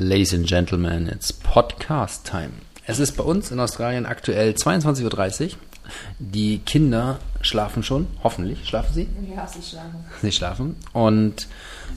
Ladies 0.00 0.32
and 0.32 0.46
Gentlemen, 0.46 1.08
it's 1.08 1.32
Podcast 1.32 2.24
Time. 2.24 2.52
Es 2.86 3.00
ist 3.00 3.16
bei 3.16 3.24
uns 3.24 3.50
in 3.50 3.58
Australien 3.58 4.06
aktuell 4.06 4.52
22.30 4.52 5.42
Uhr. 5.42 5.58
Die 6.20 6.60
Kinder 6.60 7.18
schlafen 7.40 7.82
schon, 7.82 8.06
hoffentlich. 8.22 8.64
Schlafen 8.64 8.94
sie? 8.94 9.08
Ja, 9.34 9.48
sie 9.48 9.60
schlafen. 9.60 10.04
Sie 10.22 10.30
schlafen. 10.30 10.76
Und 10.92 11.48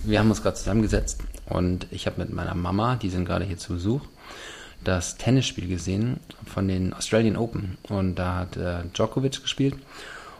wir 0.03 0.17
haben 0.17 0.31
uns 0.31 0.41
gerade 0.41 0.57
zusammengesetzt 0.57 1.21
und 1.45 1.85
ich 1.91 2.07
habe 2.07 2.19
mit 2.19 2.33
meiner 2.33 2.55
Mama, 2.55 2.95
die 2.95 3.11
sind 3.11 3.25
gerade 3.25 3.45
hier 3.45 3.59
zu 3.59 3.73
Besuch, 3.73 4.02
das 4.83 5.18
Tennisspiel 5.18 5.68
gesehen 5.68 6.21
von 6.52 6.68
den 6.68 6.93
Australian 6.93 7.38
Open. 7.38 7.77
Und 7.88 8.15
da 8.15 8.38
hat 8.38 8.57
äh, 8.57 8.79
Djokovic 8.95 9.43
gespielt. 9.43 9.75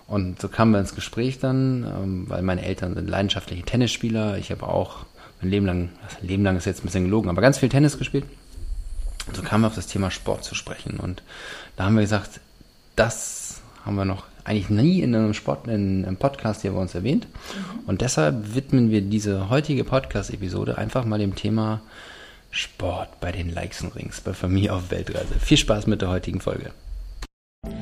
Und 0.08 0.42
so 0.42 0.50
kamen 0.50 0.72
wir 0.72 0.80
ins 0.80 0.96
Gespräch 0.96 1.38
dann, 1.38 1.84
ähm, 1.84 2.26
weil 2.28 2.42
meine 2.42 2.66
Eltern 2.66 2.96
sind 2.96 3.08
leidenschaftliche 3.08 3.62
Tennisspieler. 3.62 4.40
Ich 4.40 4.50
habe 4.50 4.68
auch 4.68 5.06
mein 5.42 5.52
Leben 5.52 5.66
lang, 5.66 5.90
Leben 6.22 6.44
lang 6.44 6.58
ist 6.58 6.66
jetzt 6.66 6.82
ein 6.82 6.86
bisschen 6.86 7.06
gelogen, 7.06 7.30
aber 7.30 7.42
ganz 7.42 7.58
viel 7.58 7.70
Tennis 7.70 7.98
gespielt. 7.98 8.26
Und 9.28 9.36
so 9.36 9.42
kamen 9.42 9.64
wir 9.64 9.68
auf 9.68 9.76
das 9.76 9.88
Thema 9.88 10.12
Sport 10.12 10.44
zu 10.44 10.56
sprechen. 10.56 11.00
Und 11.00 11.24
da 11.76 11.86
haben 11.86 11.96
wir 11.96 12.02
gesagt, 12.02 12.40
das 12.96 13.62
haben 13.86 13.96
wir 13.96 14.06
noch 14.06 14.26
eigentlich 14.44 14.70
nie 14.70 15.02
in 15.02 15.16
einem 15.16 15.34
Sport, 15.34 15.68
in 15.68 16.06
einem 16.06 16.18
Podcast 16.18 16.62
hier 16.62 16.72
bei 16.72 16.80
uns 16.80 16.96
erwähnt. 16.96 17.28
Mhm. 17.28 17.80
Und 17.88 18.02
deshalb 18.02 18.56
widmen 18.56 18.90
wir 18.92 19.02
diese 19.02 19.50
heutige 19.50 19.84
Podcast-Episode 19.84 20.78
einfach 20.78 21.06
mal 21.06 21.20
dem 21.20 21.36
Thema 21.36 21.82
Sport 22.50 23.20
bei 23.20 23.32
den 23.32 23.54
Likes 23.54 23.82
und 23.82 23.96
Rings 23.96 24.22
bei 24.22 24.34
Familie 24.34 24.74
auf 24.74 24.92
Weltreise. 24.92 25.40
Viel 25.40 25.58
Spaß 25.58 25.88
mit 25.88 26.02
der 26.02 26.10
heutigen 26.10 26.42
Folge. 26.42 26.72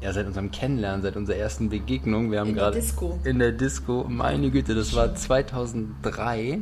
ja, 0.00 0.12
seit 0.12 0.26
unserem 0.26 0.50
Kennenlernen, 0.50 1.02
seit 1.02 1.16
unserer 1.16 1.36
ersten 1.36 1.68
Begegnung. 1.70 2.30
Wir 2.30 2.40
haben 2.40 2.54
gerade 2.54 2.78
in 3.24 3.38
der 3.38 3.52
Disco, 3.52 4.04
meine 4.08 4.50
Güte, 4.50 4.74
das 4.74 4.94
war 4.94 5.14
2003. 5.14 6.60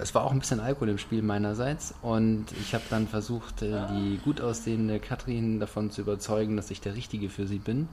Es 0.00 0.14
war 0.14 0.24
auch 0.24 0.30
ein 0.30 0.38
bisschen 0.38 0.60
Alkohol 0.60 0.90
im 0.90 0.98
Spiel 0.98 1.20
meinerseits 1.20 1.94
und 2.00 2.46
ich 2.60 2.74
habe 2.74 2.84
dann 2.90 3.08
versucht, 3.08 3.62
äh, 3.62 3.86
die 3.92 4.18
gut 4.24 4.40
aussehende 4.40 5.00
Katrin 5.00 5.58
davon 5.58 5.90
zu 5.90 6.02
überzeugen, 6.02 6.56
dass 6.56 6.70
ich 6.70 6.80
der 6.80 6.94
Richtige 6.94 7.28
für 7.28 7.46
sie 7.46 7.58
bin. 7.58 7.88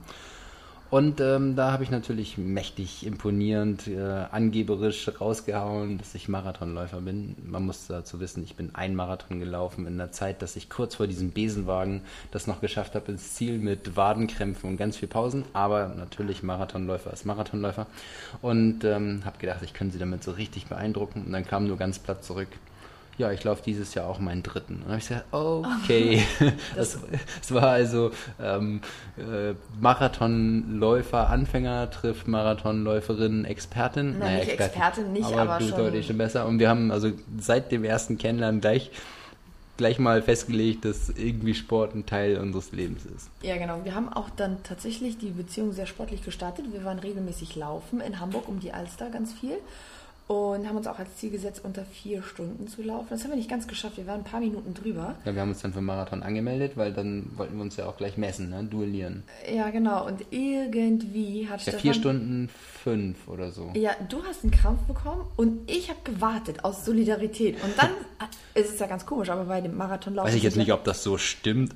Und 0.89 1.19
ähm, 1.19 1.57
da 1.57 1.73
habe 1.73 1.83
ich 1.83 1.91
natürlich 1.91 2.37
mächtig 2.37 3.05
imponierend, 3.05 3.87
äh, 3.87 4.25
angeberisch 4.31 5.11
rausgehauen, 5.19 5.97
dass 5.97 6.15
ich 6.15 6.29
Marathonläufer 6.29 7.01
bin. 7.01 7.35
Man 7.43 7.65
muss 7.65 7.87
dazu 7.87 8.21
wissen, 8.21 8.41
ich 8.45 8.55
bin 8.55 8.73
ein 8.73 8.95
Marathon 8.95 9.39
gelaufen 9.39 9.85
in 9.85 9.97
der 9.97 10.13
Zeit, 10.13 10.41
dass 10.41 10.55
ich 10.55 10.69
kurz 10.69 10.95
vor 10.95 11.07
diesem 11.07 11.31
Besenwagen 11.31 12.03
das 12.31 12.47
noch 12.47 12.61
geschafft 12.61 12.95
habe 12.95 13.11
ins 13.11 13.33
Ziel 13.33 13.57
mit 13.57 13.97
Wadenkrämpfen 13.97 14.69
und 14.69 14.77
ganz 14.77 14.95
viel 14.95 15.09
Pausen. 15.09 15.43
Aber 15.51 15.89
natürlich 15.89 16.41
Marathonläufer 16.41 17.11
ist 17.11 17.25
Marathonläufer. 17.25 17.87
Und 18.41 18.85
ähm, 18.85 19.23
habe 19.25 19.39
gedacht, 19.39 19.63
ich 19.63 19.73
könnte 19.73 19.93
sie 19.93 19.99
damit 19.99 20.23
so 20.23 20.31
richtig 20.31 20.67
beeindrucken. 20.67 21.25
Und 21.25 21.33
dann 21.33 21.45
kam 21.45 21.67
nur 21.67 21.77
ganz 21.77 21.99
platt 21.99 22.23
zurück 22.23 22.49
ja, 23.17 23.31
ich 23.31 23.43
laufe 23.43 23.63
dieses 23.63 23.93
Jahr 23.95 24.07
auch 24.07 24.19
meinen 24.19 24.43
dritten. 24.43 24.75
Und 24.75 24.81
dann 24.81 24.89
habe 24.89 24.99
ich 24.99 25.07
gesagt, 25.07 25.25
okay. 25.31 26.21
das, 26.75 26.99
das, 27.39 27.53
war 27.53 27.69
also 27.69 28.11
ähm, 28.39 28.81
äh, 29.17 29.53
Marathonläufer, 29.79 31.29
Anfänger 31.29 31.89
trifft 31.89 32.27
Marathonläuferin, 32.27 33.45
Expertin. 33.45 34.11
Nein, 34.11 34.19
naja, 34.19 34.39
nicht 34.39 34.49
Expertin, 34.49 34.81
Expertin 34.81 35.13
nicht, 35.13 35.25
aber, 35.25 35.53
aber 35.53 35.65
schon. 35.65 35.77
deutlich 35.77 36.07
schon 36.07 36.17
besser. 36.17 36.45
Und 36.45 36.59
wir 36.59 36.69
haben 36.69 36.91
also 36.91 37.11
seit 37.39 37.71
dem 37.71 37.83
ersten 37.83 38.17
Kennenlernen 38.17 38.61
gleich 38.61 38.91
gleich 39.77 39.99
mal 39.99 40.23
festgelegt, 40.23 40.85
dass 40.85 41.09
irgendwie 41.09 41.53
Sport 41.53 41.93
ein 41.93 42.07
Teil 42.07 42.39
unseres 42.39 42.71
Lebens 42.71 43.05
ist. 43.05 43.29
Ja, 43.43 43.57
genau. 43.57 43.81
Wir 43.83 43.93
haben 43.93 44.11
auch 44.11 44.31
dann 44.35 44.63
tatsächlich 44.63 45.19
die 45.19 45.29
Beziehung 45.29 45.71
sehr 45.71 45.85
sportlich 45.85 46.23
gestartet. 46.23 46.65
Wir 46.73 46.83
waren 46.83 46.97
regelmäßig 46.97 47.55
laufen 47.55 48.01
in 48.01 48.19
Hamburg 48.19 48.47
um 48.47 48.59
die 48.59 48.73
Alster 48.73 49.11
ganz 49.11 49.33
viel 49.33 49.59
und 50.27 50.67
haben 50.67 50.75
uns 50.75 50.87
auch 50.87 50.99
als 50.99 51.15
Ziel 51.15 51.29
gesetzt, 51.29 51.61
unter 51.63 51.85
vier 51.85 52.21
Stunden 52.21 52.67
zu 52.67 52.81
laufen. 52.81 53.07
Das 53.09 53.23
haben 53.23 53.31
wir 53.31 53.37
nicht 53.37 53.49
ganz 53.49 53.65
geschafft, 53.65 53.95
wir 53.95 54.07
waren 54.07 54.21
ein 54.21 54.23
paar 54.25 54.41
Minuten 54.41 54.73
drüber. 54.73 55.15
Ja, 55.23 55.33
wir 55.33 55.41
haben 55.41 55.49
uns 55.49 55.61
dann 55.61 55.71
für 55.71 55.81
Marathon 55.81 56.21
angemeldet, 56.21 56.73
weil 56.75 56.91
dann 56.91 57.31
wollten 57.37 57.55
wir 57.55 57.61
uns 57.61 57.77
ja 57.77 57.85
auch 57.85 57.95
gleich 57.95 58.17
messen, 58.17 58.49
ne? 58.49 58.63
duellieren. 58.65 59.23
Ja, 59.49 59.69
genau. 59.69 60.05
Und 60.05 60.25
irgendwie 60.31 61.47
hat 61.47 61.59
ja, 61.59 61.71
Stefan... 61.71 61.79
vier 61.79 61.93
Stunden 61.93 62.49
fünf 62.83 63.27
oder 63.27 63.51
so. 63.51 63.71
Ja, 63.75 63.91
du 64.09 64.21
hast 64.23 64.43
einen 64.43 64.51
Krampf 64.51 64.81
bekommen 64.81 65.25
und 65.37 65.69
ich 65.71 65.89
habe 65.89 65.99
gewartet 66.03 66.65
aus 66.65 66.83
Solidarität. 66.83 67.55
Und 67.63 67.77
dann 67.77 67.91
ist 68.53 68.73
es 68.73 68.79
ja 68.79 68.87
ganz 68.87 69.05
komisch, 69.05 69.29
aber 69.29 69.45
bei 69.45 69.61
dem 69.61 69.77
Marathonlauf... 69.77 70.27
Weiß 70.27 70.35
ich 70.35 70.43
jetzt 70.43 70.57
nicht, 70.57 70.73
ob 70.73 70.83
das 70.83 71.03
so 71.03 71.17
stimmt. 71.17 71.73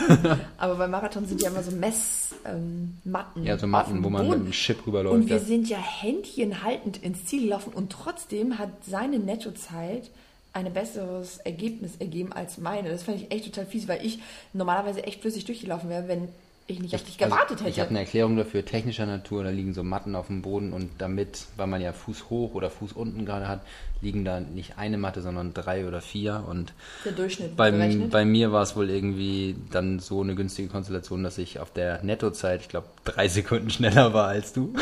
aber 0.58 0.74
beim 0.74 0.90
Marathon 0.90 1.26
sind 1.26 1.40
ja 1.40 1.48
immer 1.48 1.62
so 1.62 1.70
Messmatten. 1.70 3.42
Ähm, 3.42 3.44
ja, 3.44 3.56
so 3.56 3.66
Matten, 3.66 4.04
wo 4.04 4.10
man 4.10 4.26
mit 4.26 4.34
einem 4.34 4.50
Chip 4.50 4.86
rüberläuft. 4.86 5.14
Und 5.14 5.28
wir 5.28 5.36
ja. 5.36 5.42
sind 5.42 5.68
ja 5.68 5.78
händchenhaltend 5.78 7.02
ins 7.02 7.24
Ziel 7.24 7.44
gelaufen 7.44 7.61
gelaufen 7.62 7.76
und 7.76 7.92
trotzdem 7.92 8.58
hat 8.58 8.70
seine 8.84 9.18
Nettozeit 9.18 10.10
ein 10.52 10.72
besseres 10.72 11.38
Ergebnis 11.38 11.96
ergeben 11.98 12.32
als 12.32 12.58
meine. 12.58 12.90
Das 12.90 13.04
fand 13.04 13.18
ich 13.18 13.30
echt 13.30 13.46
total 13.46 13.66
fies, 13.66 13.88
weil 13.88 14.04
ich 14.04 14.20
normalerweise 14.52 15.04
echt 15.04 15.22
flüssig 15.22 15.46
durchgelaufen 15.46 15.88
wäre, 15.88 16.08
wenn 16.08 16.28
ich 16.72 16.80
nicht 16.80 16.94
auf 16.94 17.02
dich 17.02 17.20
also, 17.22 17.34
gewartet 17.34 17.50
also, 17.50 17.64
hätte. 17.64 17.70
Ich 17.70 17.80
habe 17.80 17.90
eine 17.90 18.00
Erklärung 18.00 18.36
dafür, 18.36 18.64
technischer 18.64 19.06
Natur, 19.06 19.44
da 19.44 19.50
liegen 19.50 19.74
so 19.74 19.82
Matten 19.82 20.14
auf 20.14 20.26
dem 20.26 20.42
Boden 20.42 20.72
und 20.72 20.90
damit, 20.98 21.46
weil 21.56 21.66
man 21.66 21.80
ja 21.80 21.92
Fuß 21.92 22.30
hoch 22.30 22.54
oder 22.54 22.70
Fuß 22.70 22.92
unten 22.92 23.24
gerade 23.24 23.48
hat, 23.48 23.60
liegen 24.02 24.24
da 24.24 24.40
nicht 24.40 24.78
eine 24.78 24.98
Matte, 24.98 25.22
sondern 25.22 25.54
drei 25.54 25.86
oder 25.86 26.00
vier. 26.00 26.44
Und 26.48 26.72
der 27.04 27.12
Durchschnitt 27.12 27.56
bei, 27.56 27.70
bei 27.70 28.24
mir 28.24 28.52
war 28.52 28.62
es 28.62 28.76
wohl 28.76 28.90
irgendwie 28.90 29.56
dann 29.70 30.00
so 30.00 30.20
eine 30.20 30.34
günstige 30.34 30.68
Konstellation, 30.68 31.22
dass 31.22 31.38
ich 31.38 31.60
auf 31.60 31.70
der 31.70 32.02
Nettozeit, 32.02 32.62
ich 32.62 32.68
glaube, 32.68 32.88
drei 33.04 33.28
Sekunden 33.28 33.70
schneller 33.70 34.12
war 34.12 34.28
als 34.28 34.52
du, 34.52 34.74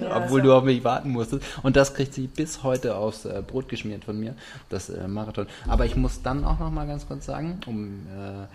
ja, 0.00 0.16
obwohl 0.24 0.42
du 0.42 0.52
auf 0.54 0.64
mich 0.64 0.82
warten 0.84 1.10
musstest. 1.10 1.44
Und 1.62 1.76
das 1.76 1.94
kriegt 1.94 2.14
sie 2.14 2.26
bis 2.26 2.62
heute 2.62 2.96
aufs 2.96 3.24
äh, 3.24 3.42
Brot 3.46 3.68
geschmiert 3.68 4.04
von 4.04 4.18
mir, 4.18 4.34
das 4.70 4.88
äh, 4.88 5.06
Marathon. 5.06 5.46
Aber 5.68 5.84
ich 5.84 5.96
muss 5.96 6.22
dann 6.22 6.44
auch 6.44 6.58
noch 6.58 6.70
mal 6.70 6.86
ganz 6.86 7.06
kurz 7.06 7.26
sagen, 7.26 7.60
um 7.66 8.06
äh, 8.08 8.46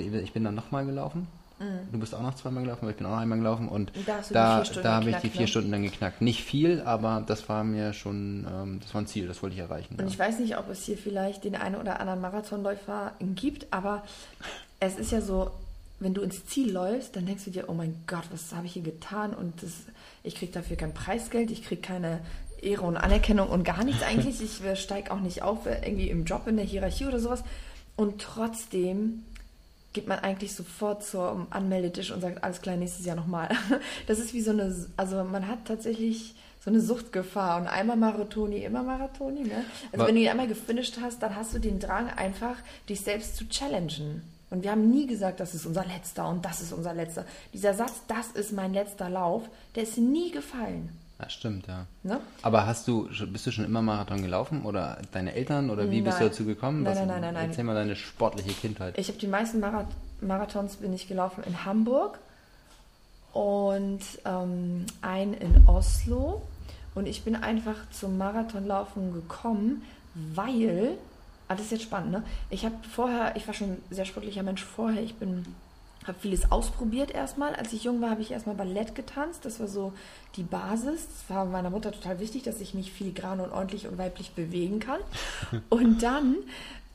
ich 0.00 0.32
bin 0.32 0.44
dann 0.44 0.54
noch 0.54 0.70
mal 0.70 0.84
gelaufen 0.84 1.26
Mhm. 1.58 1.92
Du 1.92 1.98
bist 1.98 2.14
auch 2.14 2.22
noch 2.22 2.34
zweimal 2.34 2.62
gelaufen, 2.64 2.80
aber 2.82 2.90
ich 2.90 2.96
bin 2.96 3.06
auch 3.06 3.12
noch 3.12 3.18
einmal 3.18 3.38
gelaufen 3.38 3.68
und 3.68 3.92
da, 4.04 4.20
da, 4.30 4.62
da 4.62 4.94
habe 4.96 5.10
ich 5.10 5.16
die 5.16 5.30
vier 5.30 5.42
ne? 5.42 5.48
Stunden 5.48 5.72
dann 5.72 5.82
geknackt. 5.82 6.20
Nicht 6.20 6.44
viel, 6.44 6.82
aber 6.82 7.22
das 7.26 7.48
war 7.48 7.64
mir 7.64 7.92
schon, 7.92 8.46
ähm, 8.50 8.80
das 8.80 8.92
war 8.94 9.00
ein 9.00 9.06
Ziel, 9.06 9.26
das 9.26 9.42
wollte 9.42 9.54
ich 9.54 9.60
erreichen. 9.60 9.94
Und 9.94 10.00
ja. 10.00 10.06
ich 10.06 10.18
weiß 10.18 10.38
nicht, 10.40 10.58
ob 10.58 10.68
es 10.68 10.84
hier 10.84 10.98
vielleicht 10.98 11.44
den 11.44 11.56
einen 11.56 11.76
oder 11.76 12.00
anderen 12.00 12.20
Marathonläufer 12.20 13.12
gibt, 13.20 13.72
aber 13.72 14.02
es 14.80 14.96
ist 14.96 15.12
ja 15.12 15.20
so, 15.20 15.50
wenn 15.98 16.12
du 16.12 16.20
ins 16.20 16.44
Ziel 16.46 16.72
läufst, 16.72 17.16
dann 17.16 17.24
denkst 17.24 17.44
du 17.44 17.50
dir, 17.50 17.68
oh 17.68 17.74
mein 17.74 18.02
Gott, 18.06 18.24
was 18.30 18.54
habe 18.54 18.66
ich 18.66 18.74
hier 18.74 18.82
getan? 18.82 19.32
Und 19.32 19.62
das, 19.62 19.72
ich 20.22 20.34
kriege 20.34 20.52
dafür 20.52 20.76
kein 20.76 20.92
Preisgeld, 20.92 21.50
ich 21.50 21.64
kriege 21.64 21.80
keine 21.80 22.20
Ehre 22.60 22.82
und 22.82 22.96
Anerkennung 22.96 23.48
und 23.48 23.64
gar 23.64 23.84
nichts 23.84 24.02
eigentlich. 24.02 24.40
Ich 24.46 24.62
äh, 24.62 24.76
steige 24.76 25.10
auch 25.10 25.20
nicht 25.20 25.42
auf 25.42 25.66
äh, 25.66 25.86
irgendwie 25.86 26.10
im 26.10 26.24
Job 26.24 26.46
in 26.46 26.56
der 26.56 26.66
Hierarchie 26.66 27.06
oder 27.06 27.18
sowas. 27.18 27.42
Und 27.96 28.20
trotzdem 28.20 29.24
geht 29.96 30.06
man 30.08 30.18
eigentlich 30.18 30.54
sofort 30.54 31.02
zum 31.02 31.46
Anmeldetisch 31.48 32.10
und 32.10 32.20
sagt, 32.20 32.44
alles 32.44 32.60
klar, 32.60 32.76
nächstes 32.76 33.06
Jahr 33.06 33.16
nochmal. 33.16 33.48
Das 34.06 34.18
ist 34.18 34.34
wie 34.34 34.42
so 34.42 34.50
eine, 34.50 34.74
also 34.98 35.24
man 35.24 35.48
hat 35.48 35.64
tatsächlich 35.64 36.34
so 36.62 36.70
eine 36.70 36.80
Suchtgefahr 36.80 37.58
und 37.60 37.66
einmal 37.66 37.96
Marathoni, 37.96 38.58
immer 38.58 38.82
Marathoni. 38.82 39.44
Ne? 39.44 39.54
Also 39.54 39.94
Aber 39.94 40.08
wenn 40.08 40.16
du 40.16 40.20
ihn 40.20 40.28
einmal 40.28 40.48
gefinisht 40.48 40.98
hast, 41.00 41.22
dann 41.22 41.34
hast 41.34 41.54
du 41.54 41.58
den 41.58 41.80
Drang 41.80 42.10
einfach, 42.10 42.56
dich 42.90 43.00
selbst 43.00 43.36
zu 43.36 43.48
challengen. 43.48 44.22
Und 44.50 44.64
wir 44.64 44.70
haben 44.70 44.90
nie 44.90 45.06
gesagt, 45.06 45.40
das 45.40 45.54
ist 45.54 45.64
unser 45.64 45.86
letzter 45.86 46.28
und 46.28 46.44
das 46.44 46.60
ist 46.60 46.74
unser 46.74 46.92
letzter. 46.92 47.24
Dieser 47.54 47.72
Satz, 47.72 48.02
das 48.06 48.28
ist 48.32 48.52
mein 48.52 48.74
letzter 48.74 49.08
Lauf, 49.08 49.44
der 49.74 49.84
ist 49.84 49.96
nie 49.96 50.30
gefallen. 50.30 50.90
Ja, 51.18 51.30
stimmt, 51.30 51.66
ja. 51.66 51.86
Ne? 52.02 52.20
Aber 52.42 52.66
hast 52.66 52.86
du, 52.88 53.08
bist 53.32 53.46
du 53.46 53.50
schon 53.50 53.64
immer 53.64 53.80
Marathon 53.80 54.20
gelaufen 54.20 54.64
oder 54.64 54.98
deine 55.12 55.34
Eltern 55.34 55.70
oder 55.70 55.90
wie 55.90 55.96
nein. 55.96 56.04
bist 56.04 56.20
du 56.20 56.24
dazu 56.24 56.44
gekommen? 56.44 56.82
Nein, 56.82 56.92
Was, 56.92 56.98
nein, 56.98 57.08
nein, 57.08 57.20
nein, 57.20 57.34
nein. 57.34 57.48
Erzähl 57.48 57.64
mal 57.64 57.74
deine 57.74 57.96
sportliche 57.96 58.52
Kindheit. 58.52 58.98
Ich 58.98 59.08
habe 59.08 59.18
die 59.18 59.26
meisten 59.26 59.60
Marath 59.60 59.88
Marathons 60.20 60.76
bin 60.76 60.92
ich 60.94 61.08
gelaufen 61.08 61.44
in 61.44 61.64
Hamburg 61.64 62.18
und 63.32 64.00
ähm, 64.24 64.86
einen 65.02 65.34
in 65.34 65.68
Oslo. 65.68 66.42
Und 66.94 67.06
ich 67.06 67.24
bin 67.24 67.36
einfach 67.36 67.76
zum 67.90 68.16
Marathonlaufen 68.16 69.12
gekommen, 69.12 69.82
weil, 70.14 70.96
ah, 71.48 71.54
das 71.54 71.66
ist 71.66 71.72
jetzt 71.72 71.82
spannend, 71.82 72.10
ne? 72.12 72.22
Ich 72.48 72.64
habe 72.64 72.76
vorher, 72.90 73.36
ich 73.36 73.46
war 73.46 73.52
schon 73.52 73.72
ein 73.72 73.82
sehr 73.90 74.06
sportlicher 74.06 74.42
Mensch 74.42 74.64
vorher, 74.64 75.02
ich 75.02 75.16
bin 75.16 75.44
habe 76.08 76.18
vieles 76.20 76.50
ausprobiert 76.50 77.10
erstmal. 77.10 77.54
Als 77.54 77.72
ich 77.72 77.84
jung 77.84 78.00
war, 78.00 78.10
habe 78.10 78.22
ich 78.22 78.30
erstmal 78.30 78.54
Ballett 78.54 78.94
getanzt. 78.94 79.44
Das 79.44 79.60
war 79.60 79.68
so 79.68 79.92
die 80.36 80.42
Basis. 80.42 81.06
Das 81.06 81.36
war 81.36 81.44
meiner 81.44 81.70
Mutter 81.70 81.92
total 81.92 82.20
wichtig, 82.20 82.42
dass 82.42 82.60
ich 82.60 82.74
mich 82.74 82.92
filigran 82.92 83.40
und 83.40 83.50
ordentlich 83.52 83.86
und 83.86 83.98
weiblich 83.98 84.32
bewegen 84.32 84.80
kann. 84.80 85.00
Und 85.68 86.02
dann 86.02 86.36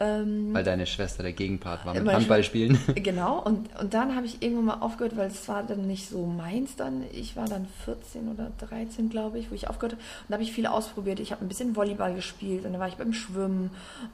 Ähm, 0.02 0.52
weil 0.52 0.64
deine 0.64 0.88
Schwester 0.88 1.22
der 1.22 1.34
Gegenpart 1.34 1.86
war 1.86 1.94
mit 1.94 2.12
Handball 2.12 2.44
spielen. 2.44 2.80
Genau, 2.96 3.40
und, 3.40 3.70
und 3.80 3.94
dann 3.94 4.16
habe 4.16 4.26
ich 4.26 4.42
irgendwann 4.42 4.66
mal 4.66 4.80
aufgehört, 4.80 5.16
weil 5.16 5.28
es 5.28 5.48
war 5.48 5.62
dann 5.62 5.86
nicht 5.86 6.10
so 6.10 6.26
meins 6.26 6.76
dann. 6.76 7.04
Ich 7.12 7.36
war 7.36 7.46
dann 7.46 7.68
14 7.86 8.30
oder 8.30 8.52
13, 8.68 9.10
glaube 9.10 9.38
ich, 9.38 9.52
wo 9.52 9.56
ich 9.56 9.70
aufgehört 9.70 9.94
habe. 9.94 10.02
Und 10.02 10.30
da 10.30 10.34
habe 10.34 10.44
ich 10.44 10.54
viel 10.54 10.66
ausprobiert. 10.66 11.20
Ich 11.20 11.32
habe 11.32 11.46
ein 11.46 11.48
bisschen 11.48 11.76
Volleyball 11.76 12.16
gespielt 12.16 12.66
und 12.66 12.72
dann 12.72 12.82
war 12.82 12.88
ich 12.88 12.96
beim 12.96 13.14
Schwimmen. 13.14 13.70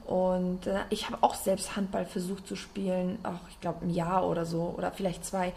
Und 0.05 0.67
äh, 0.67 0.79
ich 0.89 1.09
habe 1.09 1.23
auch 1.23 1.35
selbst 1.35 1.77
Handball 1.77 2.05
versucht 2.05 2.47
zu 2.47 2.57
spielen, 2.57 3.17
auch 3.23 3.47
ich 3.49 3.61
glaube 3.61 3.85
ein 3.85 3.89
Jahr 3.89 4.27
oder 4.27 4.45
so 4.45 4.73
oder 4.77 4.91
vielleicht 4.91 5.23
zwei. 5.23 5.53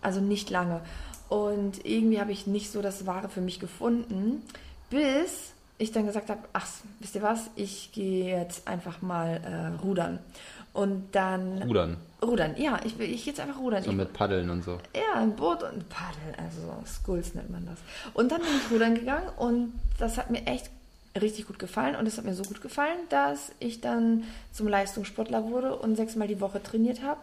Also 0.00 0.20
nicht 0.20 0.48
lange. 0.50 0.80
Und 1.28 1.84
irgendwie 1.84 2.20
habe 2.20 2.30
ich 2.30 2.46
nicht 2.46 2.70
so 2.70 2.82
das 2.82 3.04
Wahre 3.06 3.28
für 3.28 3.40
mich 3.40 3.58
gefunden, 3.58 4.42
bis 4.90 5.54
ich 5.82 5.92
dann 5.92 6.06
gesagt 6.06 6.30
habe, 6.30 6.40
ach, 6.52 6.66
wisst 7.00 7.14
ihr 7.14 7.22
was, 7.22 7.50
ich 7.56 7.92
gehe 7.92 8.38
jetzt 8.38 8.68
einfach 8.68 9.02
mal 9.02 9.40
äh, 9.44 9.82
rudern. 9.82 10.18
Und 10.72 11.08
dann... 11.12 11.62
Rudern? 11.62 11.96
Rudern, 12.22 12.54
ja, 12.56 12.80
ich, 12.84 12.98
ich 12.98 13.26
jetzt 13.26 13.40
einfach 13.40 13.58
rudern. 13.58 13.82
So 13.82 13.90
ich, 13.90 13.96
mit 13.96 14.12
Paddeln 14.12 14.48
und 14.48 14.64
so. 14.64 14.78
Ja, 14.94 15.20
ein 15.20 15.34
Boot 15.34 15.62
und 15.62 15.88
Paddeln, 15.88 16.34
also 16.38 16.82
Skulls 16.86 17.34
nennt 17.34 17.50
man 17.50 17.66
das. 17.66 17.78
Und 18.14 18.32
dann 18.32 18.40
bin 18.40 18.50
ich 18.56 18.70
rudern 18.70 18.94
gegangen 18.94 19.28
und 19.36 19.72
das 19.98 20.18
hat 20.18 20.30
mir 20.30 20.46
echt 20.46 20.70
richtig 21.20 21.46
gut 21.46 21.58
gefallen 21.58 21.96
und 21.96 22.06
es 22.06 22.16
hat 22.16 22.24
mir 22.24 22.34
so 22.34 22.44
gut 22.44 22.62
gefallen, 22.62 22.96
dass 23.10 23.52
ich 23.58 23.80
dann 23.80 24.24
zum 24.52 24.68
Leistungssportler 24.68 25.44
wurde 25.44 25.76
und 25.76 25.96
sechsmal 25.96 26.28
die 26.28 26.40
Woche 26.40 26.62
trainiert 26.62 27.02
habe. 27.02 27.20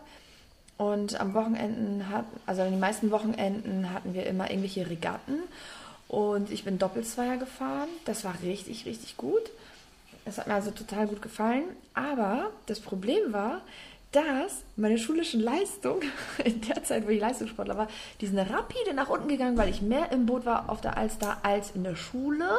Und 0.77 1.19
am 1.19 1.33
Wochenenden 1.33 2.09
hat, 2.09 2.25
also 2.45 2.61
an 2.61 2.71
den 2.71 2.79
meisten 2.79 3.11
Wochenenden 3.11 3.91
hatten 3.91 4.13
wir 4.13 4.27
immer 4.27 4.49
irgendwelche 4.49 4.89
Regatten. 4.89 5.39
Und 6.09 6.51
ich 6.51 6.63
bin 6.63 6.79
Doppelzweier 6.79 7.37
gefahren. 7.37 7.87
Das 8.03 8.25
war 8.25 8.33
richtig, 8.41 8.85
richtig 8.85 9.15
gut. 9.15 9.51
Das 10.25 10.39
hat 10.39 10.47
mir 10.47 10.55
also 10.55 10.71
total 10.71 11.07
gut 11.07 11.21
gefallen. 11.21 11.63
Aber 11.93 12.49
das 12.65 12.79
Problem 12.79 13.31
war, 13.31 13.61
dass 14.11 14.63
meine 14.75 14.97
schulischen 14.97 15.39
Leistung 15.39 16.01
in 16.43 16.61
der 16.61 16.83
Zeit, 16.83 17.05
wo 17.05 17.09
ich 17.09 17.21
Leistungssportler 17.21 17.77
war, 17.77 17.87
die 18.19 18.27
sind 18.27 18.39
rapide 18.39 18.95
nach 18.95 19.09
unten 19.09 19.27
gegangen, 19.27 19.55
weil 19.55 19.69
ich 19.69 19.83
mehr 19.83 20.11
im 20.11 20.25
Boot 20.25 20.45
war 20.47 20.69
auf 20.69 20.81
der 20.81 20.97
Alster 20.97 21.37
als 21.43 21.71
in 21.75 21.83
der 21.83 21.95
Schule. 21.95 22.49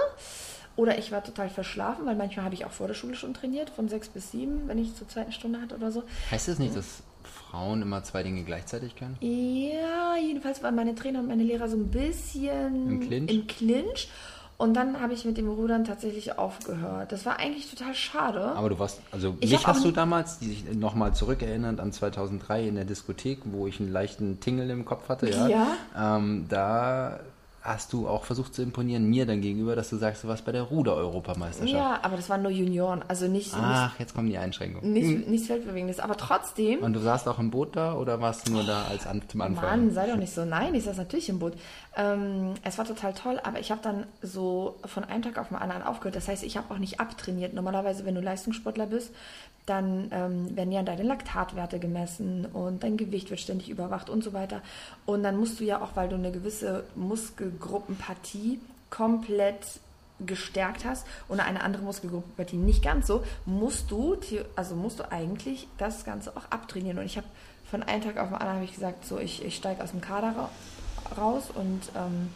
Oder 0.76 0.96
ich 0.98 1.10
war 1.10 1.24
total 1.24 1.50
verschlafen, 1.50 2.06
weil 2.06 2.14
manchmal 2.14 2.44
habe 2.44 2.54
ich 2.54 2.64
auch 2.64 2.70
vor 2.70 2.86
der 2.86 2.94
Schule 2.94 3.16
schon 3.16 3.34
trainiert, 3.34 3.70
von 3.70 3.88
sechs 3.88 4.08
bis 4.08 4.30
sieben, 4.30 4.68
wenn 4.68 4.78
ich 4.78 4.94
zur 4.94 5.08
zweiten 5.08 5.32
Stunde 5.32 5.60
hatte 5.60 5.74
oder 5.74 5.90
so. 5.90 6.04
Heißt 6.30 6.46
das 6.46 6.60
nicht, 6.60 6.76
dass 6.76 7.02
Frauen 7.50 7.82
immer 7.82 8.02
zwei 8.04 8.22
Dinge 8.22 8.44
gleichzeitig 8.44 8.96
können? 8.96 9.16
Ja, 9.20 10.16
jedenfalls 10.16 10.62
waren 10.62 10.74
meine 10.74 10.94
Trainer 10.94 11.20
und 11.20 11.28
meine 11.28 11.42
Lehrer 11.42 11.68
so 11.68 11.76
ein 11.76 11.88
bisschen 11.88 12.88
im 12.88 13.00
Clinch. 13.00 13.32
Im 13.32 13.46
Clinch. 13.46 14.08
Und 14.56 14.74
dann 14.74 15.00
habe 15.00 15.14
ich 15.14 15.24
mit 15.24 15.38
dem 15.38 15.48
Rudern 15.48 15.84
tatsächlich 15.84 16.36
aufgehört. 16.38 17.12
Das 17.12 17.24
war 17.24 17.38
eigentlich 17.38 17.70
total 17.70 17.94
schade. 17.94 18.44
Aber 18.44 18.68
du 18.68 18.78
warst, 18.78 19.00
also 19.10 19.34
ich 19.40 19.52
mich 19.52 19.66
hast 19.66 19.82
du 19.82 19.90
damals, 19.90 20.38
die 20.38 20.48
sich 20.48 20.74
nochmal 20.74 21.14
zurückerinnert 21.14 21.80
an 21.80 21.92
2003 21.92 22.68
in 22.68 22.74
der 22.74 22.84
Diskothek, 22.84 23.40
wo 23.44 23.66
ich 23.66 23.80
einen 23.80 23.90
leichten 23.90 24.38
Tingel 24.40 24.68
im 24.68 24.84
Kopf 24.84 25.08
hatte, 25.08 25.30
ja. 25.30 25.48
ja. 25.48 25.66
Ähm, 25.96 26.44
da 26.50 27.20
hast 27.62 27.92
du 27.92 28.08
auch 28.08 28.24
versucht 28.24 28.54
zu 28.54 28.62
imponieren 28.62 29.04
mir 29.08 29.26
dann 29.26 29.40
gegenüber, 29.40 29.76
dass 29.76 29.90
du 29.90 29.96
sagst, 29.96 30.24
du 30.24 30.28
warst 30.28 30.44
bei 30.44 30.52
der 30.52 30.62
Ruder-Europameisterschaft. 30.62 31.70
Ja, 31.70 32.00
aber 32.02 32.16
das 32.16 32.30
waren 32.30 32.42
nur 32.42 32.50
Junioren, 32.50 33.04
also 33.06 33.28
nicht... 33.28 33.52
Ach, 33.54 33.90
nicht, 33.90 34.00
jetzt 34.00 34.14
kommen 34.14 34.28
die 34.28 34.38
Einschränkungen. 34.38 34.92
Nicht, 34.92 35.06
hm. 35.06 35.30
Nichts 35.30 35.48
Weltbewegendes, 35.48 36.00
aber 36.00 36.16
trotzdem... 36.16 36.78
Und 36.80 36.94
du 36.94 37.00
saßt 37.00 37.28
auch 37.28 37.38
im 37.38 37.50
Boot 37.50 37.76
da 37.76 37.94
oder 37.94 38.20
warst 38.20 38.48
du 38.48 38.52
nur 38.52 38.64
da 38.64 38.84
als 38.84 39.06
an, 39.06 39.22
zum 39.28 39.42
Anfang? 39.42 39.64
Mann, 39.64 39.90
sei 39.92 40.06
doch 40.06 40.16
nicht 40.16 40.32
so. 40.32 40.44
Nein, 40.44 40.74
ich 40.74 40.84
saß 40.84 40.96
natürlich 40.96 41.28
im 41.28 41.38
Boot. 41.38 41.52
Ähm, 41.96 42.54
es 42.62 42.78
war 42.78 42.84
total 42.84 43.14
toll, 43.14 43.40
aber 43.42 43.58
ich 43.58 43.70
habe 43.70 43.80
dann 43.82 44.06
so 44.22 44.76
von 44.84 45.04
einem 45.04 45.22
Tag 45.22 45.38
auf 45.38 45.48
den 45.48 45.56
anderen 45.56 45.82
aufgehört. 45.82 46.16
Das 46.16 46.28
heißt, 46.28 46.44
ich 46.44 46.56
habe 46.56 46.72
auch 46.72 46.78
nicht 46.78 47.00
abtrainiert. 47.00 47.52
Normalerweise, 47.52 48.04
wenn 48.04 48.14
du 48.14 48.20
Leistungssportler 48.20 48.86
bist, 48.86 49.12
dann 49.66 50.08
ähm, 50.12 50.56
werden 50.56 50.72
ja 50.72 50.82
deine 50.82 51.02
Laktatwerte 51.02 51.78
gemessen 51.78 52.46
und 52.46 52.82
dein 52.82 52.96
Gewicht 52.96 53.30
wird 53.30 53.40
ständig 53.40 53.68
überwacht 53.68 54.08
und 54.08 54.22
so 54.22 54.32
weiter. 54.32 54.62
Und 55.06 55.22
dann 55.22 55.36
musst 55.36 55.60
du 55.60 55.64
ja 55.64 55.80
auch, 55.80 55.96
weil 55.96 56.08
du 56.08 56.16
eine 56.16 56.32
gewisse 56.32 56.84
Muskelgruppenpartie 56.94 58.60
komplett 58.88 59.80
gestärkt 60.20 60.84
hast 60.84 61.06
und 61.28 61.40
eine 61.40 61.62
andere 61.62 61.82
Muskelgruppenpartie 61.82 62.56
nicht 62.56 62.82
ganz 62.82 63.06
so, 63.06 63.24
musst 63.46 63.90
du, 63.90 64.16
also 64.54 64.74
musst 64.74 64.98
du 64.98 65.10
eigentlich 65.10 65.66
das 65.78 66.04
Ganze 66.04 66.36
auch 66.36 66.50
abtrainieren. 66.50 66.98
Und 66.98 67.06
ich 67.06 67.16
habe 67.16 67.26
von 67.70 67.82
einem 67.82 68.02
Tag 68.02 68.18
auf 68.18 68.28
den 68.28 68.38
anderen 68.38 68.62
ich 68.62 68.74
gesagt, 68.74 69.04
so 69.04 69.18
ich, 69.18 69.44
ich 69.44 69.56
steige 69.56 69.82
aus 69.82 69.92
dem 69.92 70.00
Kader 70.00 70.50
raus 71.16 71.44
und 71.54 71.80
ähm, 71.96 72.28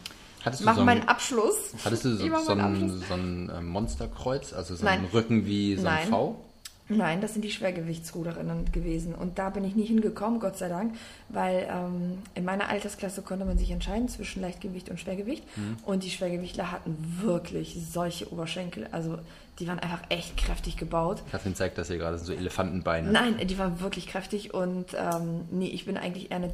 mache 0.64 0.76
so 0.76 0.84
meinen 0.84 1.08
Abschluss. 1.08 1.74
Hattest 1.84 2.04
du 2.04 2.16
so, 2.16 2.26
so, 2.38 2.52
ein, 2.52 3.02
so 3.08 3.14
ein, 3.14 3.50
äh, 3.50 3.60
Monsterkreuz, 3.60 4.52
also 4.52 4.74
so 4.76 4.86
einen 4.86 5.06
Rücken 5.06 5.46
wie 5.46 5.76
so 5.76 5.86
ein 5.86 5.94
Nein. 5.94 6.08
V? 6.08 6.44
Nein, 6.88 7.22
das 7.22 7.32
sind 7.32 7.42
die 7.42 7.50
Schwergewichtsruderinnen 7.50 8.70
gewesen. 8.70 9.14
Und 9.14 9.38
da 9.38 9.48
bin 9.48 9.64
ich 9.64 9.74
nie 9.74 9.86
hingekommen, 9.86 10.38
Gott 10.38 10.58
sei 10.58 10.68
Dank, 10.68 10.94
weil 11.30 11.66
ähm, 11.70 12.18
in 12.34 12.44
meiner 12.44 12.68
Altersklasse 12.68 13.22
konnte 13.22 13.46
man 13.46 13.56
sich 13.56 13.70
entscheiden 13.70 14.08
zwischen 14.08 14.42
Leichtgewicht 14.42 14.90
und 14.90 15.00
Schwergewicht. 15.00 15.44
Mhm. 15.56 15.78
Und 15.84 16.04
die 16.04 16.10
Schwergewichtler 16.10 16.70
hatten 16.70 16.96
wirklich 17.22 17.78
solche 17.90 18.30
Oberschenkel. 18.30 18.86
Also 18.92 19.18
die 19.58 19.66
waren 19.66 19.78
einfach 19.78 20.00
echt 20.10 20.36
kräftig 20.36 20.76
gebaut. 20.76 21.22
Katrin 21.30 21.54
zeigt 21.54 21.78
das 21.78 21.88
hier 21.88 21.96
gerade, 21.96 22.12
das 22.12 22.26
sind 22.26 22.34
so 22.34 22.40
Elefantenbeine. 22.40 23.10
Nein, 23.10 23.38
die 23.46 23.58
waren 23.58 23.80
wirklich 23.80 24.06
kräftig. 24.06 24.52
Und 24.52 24.88
ähm, 24.94 25.42
nee, 25.50 25.68
ich 25.68 25.86
bin 25.86 25.96
eigentlich 25.96 26.30
eher 26.30 26.36
eine, 26.36 26.52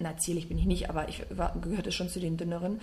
na 0.00 0.16
zierlich 0.16 0.48
bin 0.48 0.58
ich 0.58 0.66
nicht, 0.66 0.90
aber 0.90 1.08
ich 1.08 1.22
war, 1.30 1.54
gehörte 1.60 1.92
schon 1.92 2.08
zu 2.08 2.18
den 2.18 2.36
dünneren. 2.36 2.80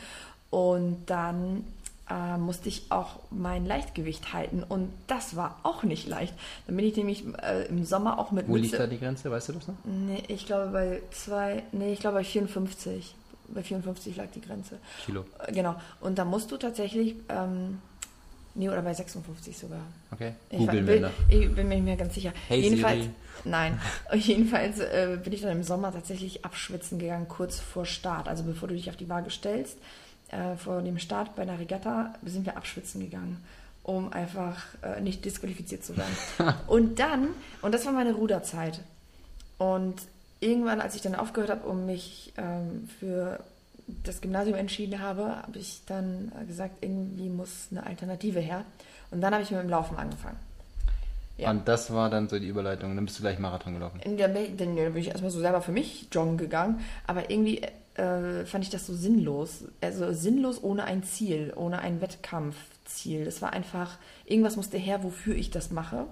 Und 0.50 1.06
dann 1.08 1.66
äh, 2.10 2.38
musste 2.38 2.70
ich 2.70 2.84
auch 2.90 3.20
mein 3.32 3.66
Leichtgewicht 3.66 4.34
halten 4.34 4.64
und 4.64 4.90
das 5.08 5.36
war 5.36 5.60
auch 5.64 5.84
nicht 5.84 6.08
leicht. 6.08 6.34
Dann 6.66 6.78
bin 6.78 6.86
ich 6.86 6.96
nämlich 6.96 7.26
äh, 7.42 7.66
im 7.68 7.84
Sommer 7.84 8.18
auch 8.20 8.32
mit 8.32 8.48
Wo 8.48 8.54
Mütze, 8.54 8.64
liegt 8.64 8.80
da 8.80 8.88
die 8.88 9.00
Grenze, 9.00 9.30
weißt 9.30 9.50
du 9.50 9.54
das 9.54 9.68
noch? 9.68 9.76
Nee, 9.84 10.24
ich 10.28 10.46
glaube 10.46 10.72
bei 10.72 11.02
zwei, 11.12 11.64
nee, 11.74 11.94
ich 11.94 12.00
glaube 12.00 12.18
bei 12.18 12.24
54. 12.24 13.16
Bei 13.50 13.64
54 13.64 14.16
lag 14.18 14.28
die 14.34 14.42
Grenze. 14.42 14.78
Kilo. 15.06 15.26
Äh, 15.46 15.52
genau. 15.54 15.76
Und 16.00 16.18
da 16.18 16.26
musst 16.26 16.52
du 16.52 16.58
tatsächlich, 16.58 17.16
ähm, 17.30 17.80
nee, 18.58 18.70
oder 18.70 18.82
bei 18.82 18.94
56 18.94 19.58
sogar. 19.58 19.82
Okay. 20.12 20.34
Ich, 20.50 20.60
Google 20.60 20.82
bin, 20.82 21.06
ich 21.30 21.54
bin 21.54 21.68
mir 21.68 21.76
nicht 21.76 21.86
mehr 21.86 21.98
ganz 21.98 22.16
sicher. 22.16 22.34
Hey, 22.48 22.60
jedenfalls, 22.60 23.04
Siri. 23.04 23.14
nein. 23.46 23.80
jedenfalls 24.14 24.80
äh, 24.80 25.18
bin 25.24 25.34
ich 25.34 25.42
dann 25.42 25.52
im 25.52 25.64
Sommer 25.64 25.94
tatsächlich 25.94 26.44
abschwitzen 26.44 27.00
gegangen, 27.00 27.28
kurz 27.28 27.60
vor 27.60 27.86
Start. 27.86 28.28
Also 28.28 28.44
bevor 28.44 28.68
du 28.68 28.76
dich 28.76 28.90
auf 28.90 28.98
die 28.98 29.10
Waage 29.10 29.30
stellst 29.30 29.78
äh, 30.30 30.56
vor 30.58 30.82
dem 30.82 31.00
Start 31.00 31.36
bei 31.36 31.44
einer 31.44 31.60
Regatta 31.60 32.14
sind 32.24 32.46
wir 32.46 32.58
abschwitzen 32.58 33.02
gegangen, 33.02 33.44
um 33.84 34.12
einfach 34.12 34.66
äh, 34.84 35.00
nicht 35.02 35.24
disqualifiziert 35.24 35.84
zu 35.84 35.96
werden. 35.96 36.16
und 36.68 37.00
dann, 37.00 37.30
und 37.62 37.74
das 37.74 37.86
war 37.86 37.94
meine 37.94 38.14
Ruderzeit. 38.14 38.82
Und 39.58 39.96
irgendwann, 40.40 40.82
als 40.82 40.96
ich 40.96 41.02
dann 41.02 41.16
aufgehört 41.16 41.50
habe 41.50 41.68
und 41.68 41.86
mich 41.86 42.34
ähm, 42.38 42.90
für 43.00 43.40
das 44.04 44.22
Gymnasium 44.22 44.58
entschieden 44.58 45.02
habe, 45.02 45.38
habe 45.38 45.58
ich 45.58 45.82
dann 45.86 46.32
gesagt, 46.48 46.78
irgendwie 46.82 47.30
muss 47.30 47.68
eine 47.72 47.86
Alternative 47.86 48.40
her. 48.40 48.66
Und 49.12 49.22
dann 49.22 49.34
habe 49.34 49.44
ich 49.44 49.52
mit 49.52 49.62
dem 49.62 49.70
Laufen 49.70 49.98
angefangen. 49.98 50.38
Ja. 51.38 51.52
Und 51.52 51.68
das 51.68 51.94
war 51.94 52.10
dann 52.10 52.28
so 52.28 52.40
die 52.40 52.48
Überleitung. 52.48 52.96
Dann 52.96 53.06
bist 53.06 53.20
du 53.20 53.22
gleich 53.22 53.40
Marathon 53.40 53.74
gelaufen. 53.74 54.02
Der, 54.18 54.28
dann 54.28 54.76
bin 54.76 54.98
ich 54.98 55.10
erstmal 55.10 55.32
so 55.32 55.40
selber 55.40 55.62
für 55.62 55.72
mich 55.72 56.08
joggen 56.12 56.38
gegangen. 56.38 56.82
Aber 57.06 57.30
irgendwie 57.30 57.62
äh, 57.94 58.46
fand 58.46 58.64
ich 58.64 58.70
das 58.70 58.88
so 58.88 58.94
sinnlos. 58.96 59.66
Also 59.80 60.12
sinnlos 60.14 60.62
ohne 60.64 60.86
ein 60.86 61.04
Ziel, 61.04 61.54
ohne 61.56 61.80
ein 61.80 62.02
Wettkampfziel. 62.02 63.24
Das 63.24 63.42
war 63.42 63.54
einfach, 63.54 63.98
irgendwas 64.26 64.56
musste 64.56 64.78
her, 64.78 65.04
wofür 65.04 65.36
ich 65.36 65.52
das 65.52 65.70
mache. 65.70 66.06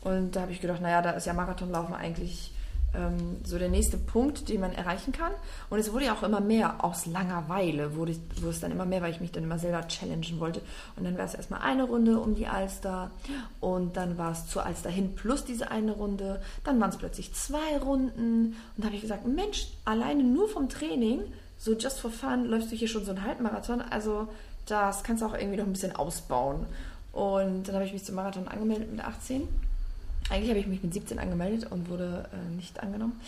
Und 0.00 0.34
da 0.34 0.42
habe 0.42 0.52
ich 0.52 0.62
gedacht, 0.62 0.80
naja, 0.80 1.02
da 1.02 1.10
ist 1.10 1.26
ja 1.26 1.34
Marathonlaufen 1.34 1.94
eigentlich 1.94 2.52
ähm, 2.94 3.38
so 3.44 3.58
der 3.58 3.68
nächste 3.68 3.96
Punkt, 3.96 4.48
den 4.48 4.60
man 4.60 4.72
erreichen 4.72 5.12
kann. 5.12 5.32
Und 5.68 5.78
es 5.78 5.92
wurde 5.92 6.06
ja 6.06 6.14
auch 6.14 6.22
immer 6.22 6.40
mehr 6.40 6.84
aus 6.84 7.06
Langeweile, 7.06 7.94
wurde, 7.96 8.16
wurde 8.36 8.50
es 8.50 8.60
dann 8.60 8.72
immer 8.72 8.84
mehr, 8.84 9.02
weil 9.02 9.12
ich 9.12 9.20
mich 9.20 9.32
dann 9.32 9.44
immer 9.44 9.58
selber 9.58 9.86
challengen 9.88 10.40
wollte. 10.40 10.60
Und 10.96 11.04
dann 11.04 11.16
war 11.16 11.24
es 11.24 11.34
erstmal 11.34 11.62
eine 11.62 11.84
Runde 11.84 12.18
um 12.18 12.34
die 12.34 12.46
Alster 12.46 13.10
und 13.60 13.96
dann 13.96 14.18
war 14.18 14.32
es 14.32 14.46
zur 14.48 14.66
Alster 14.66 14.90
hin 14.90 15.14
plus 15.14 15.44
diese 15.44 15.70
eine 15.70 15.92
Runde. 15.92 16.40
Dann 16.64 16.80
waren 16.80 16.90
es 16.90 16.96
plötzlich 16.96 17.32
zwei 17.34 17.78
Runden 17.78 18.56
und 18.76 18.78
da 18.78 18.86
habe 18.86 18.96
ich 18.96 19.02
gesagt, 19.02 19.26
Mensch, 19.26 19.68
alleine 19.84 20.22
nur 20.22 20.48
vom 20.48 20.68
Training, 20.68 21.22
so 21.58 21.74
just 21.74 22.00
for 22.00 22.10
fun, 22.10 22.46
läufst 22.46 22.72
du 22.72 22.76
hier 22.76 22.88
schon 22.88 23.04
so 23.04 23.12
einen 23.12 23.24
Halbmarathon. 23.24 23.80
Also 23.80 24.28
das 24.66 25.02
kannst 25.02 25.22
du 25.22 25.26
auch 25.26 25.34
irgendwie 25.34 25.58
noch 25.58 25.66
ein 25.66 25.72
bisschen 25.72 25.94
ausbauen. 25.94 26.66
Und 27.12 27.64
dann 27.64 27.74
habe 27.74 27.84
ich 27.84 27.92
mich 27.92 28.04
zum 28.04 28.14
Marathon 28.14 28.46
angemeldet 28.46 28.90
mit 28.90 29.04
18 29.04 29.48
eigentlich 30.28 30.50
habe 30.50 30.60
ich 30.60 30.66
mich 30.66 30.82
mit 30.82 30.92
17 30.92 31.18
angemeldet 31.18 31.70
und 31.70 31.88
wurde 31.88 32.28
äh, 32.32 32.56
nicht 32.56 32.80
angenommen. 32.80 33.20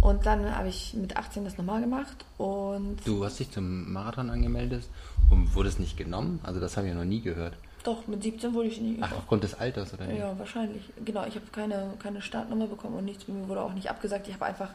Und 0.00 0.26
dann 0.26 0.54
habe 0.54 0.68
ich 0.68 0.94
mit 0.94 1.16
18 1.16 1.44
das 1.44 1.58
nochmal 1.58 1.80
gemacht 1.80 2.24
und. 2.38 2.98
Du 3.04 3.24
hast 3.24 3.38
dich 3.38 3.50
zum 3.50 3.92
Marathon 3.92 4.30
angemeldet 4.30 4.84
und 5.30 5.54
wurdest 5.54 5.80
nicht 5.80 5.96
genommen? 5.96 6.40
Also 6.42 6.60
das 6.60 6.76
habe 6.76 6.88
ich 6.88 6.94
noch 6.94 7.04
nie 7.04 7.20
gehört. 7.20 7.54
Doch, 7.82 8.06
mit 8.08 8.22
17 8.22 8.52
wurde 8.52 8.68
ich 8.68 8.80
nicht. 8.80 8.98
Ach, 9.00 9.12
aufgrund 9.12 9.44
des 9.44 9.54
Alters, 9.54 9.94
oder 9.94 10.06
nicht? 10.06 10.18
Ja, 10.18 10.36
wahrscheinlich. 10.38 10.82
Genau, 11.04 11.24
ich 11.24 11.36
habe 11.36 11.46
keine, 11.52 11.92
keine 12.00 12.20
Startnummer 12.20 12.66
bekommen 12.66 12.96
und 12.96 13.04
nichts. 13.04 13.28
Mir 13.28 13.48
wurde 13.48 13.60
auch 13.60 13.74
nicht 13.74 13.88
abgesagt. 13.88 14.26
Ich 14.26 14.34
habe 14.34 14.46
einfach, 14.46 14.70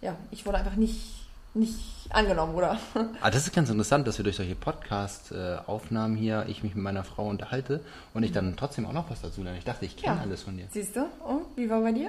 ja, 0.00 0.16
ich 0.32 0.44
wurde 0.46 0.58
einfach 0.58 0.74
nicht 0.74 1.29
nicht 1.54 1.78
angenommen, 2.10 2.54
oder? 2.54 2.78
Ah, 3.20 3.30
das 3.30 3.46
ist 3.46 3.52
ganz 3.52 3.70
interessant, 3.70 4.06
dass 4.06 4.18
wir 4.18 4.24
durch 4.24 4.36
solche 4.36 4.54
Podcast-Aufnahmen 4.54 6.16
hier, 6.16 6.46
ich 6.48 6.62
mich 6.62 6.74
mit 6.74 6.82
meiner 6.82 7.04
Frau 7.04 7.28
unterhalte 7.28 7.80
und 8.14 8.22
ich 8.22 8.32
dann 8.32 8.56
trotzdem 8.56 8.86
auch 8.86 8.92
noch 8.92 9.10
was 9.10 9.20
dazu 9.20 9.42
lerne. 9.42 9.58
Ich 9.58 9.64
dachte, 9.64 9.84
ich 9.84 9.96
kenne 9.96 10.16
ja. 10.16 10.22
alles 10.22 10.42
von 10.42 10.56
dir. 10.56 10.66
Siehst 10.70 10.96
du? 10.96 11.00
Und 11.24 11.46
wie 11.56 11.68
war 11.68 11.80
bei 11.80 11.92
dir? 11.92 12.08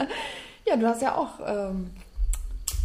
ja, 0.66 0.76
du 0.76 0.86
hast 0.86 1.02
ja 1.02 1.16
auch. 1.16 1.40
Ähm, 1.46 1.90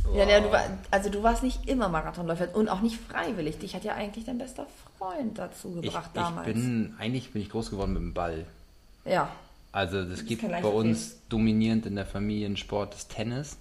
wow. 0.06 0.18
ja, 0.18 0.30
ja, 0.30 0.40
du 0.40 0.52
war, 0.52 0.64
also 0.92 1.10
du 1.10 1.24
warst 1.24 1.44
nicht 1.44 1.68
immer 1.68 1.90
Marathonläufer 1.90 2.54
und 2.54 2.70
auch 2.70 2.82
nicht 2.82 3.00
freiwillig. 3.00 3.60
Dich 3.60 3.76
hat 3.76 3.84
ja 3.84 3.94
eigentlich 3.96 4.26
dein 4.26 4.38
bester 4.38 4.68
Freund 4.98 5.38
dazu 5.38 5.72
gebracht 5.72 6.12
ich, 6.14 6.22
damals. 6.22 6.48
Ich 6.48 6.54
bin, 6.54 6.96
eigentlich 6.98 7.32
bin 7.32 7.42
ich 7.42 7.50
groß 7.50 7.70
geworden 7.70 7.94
mit 7.94 8.02
dem 8.02 8.14
Ball. 8.14 8.46
Ja. 9.06 9.30
Also 9.72 10.00
es 10.00 10.26
gibt 10.26 10.42
bei 10.42 10.68
uns 10.68 11.20
dominierend 11.30 11.86
in 11.86 11.96
der 11.96 12.06
Familie 12.06 12.56
Sport 12.58 12.96
das 12.96 13.08
Tennis. 13.08 13.58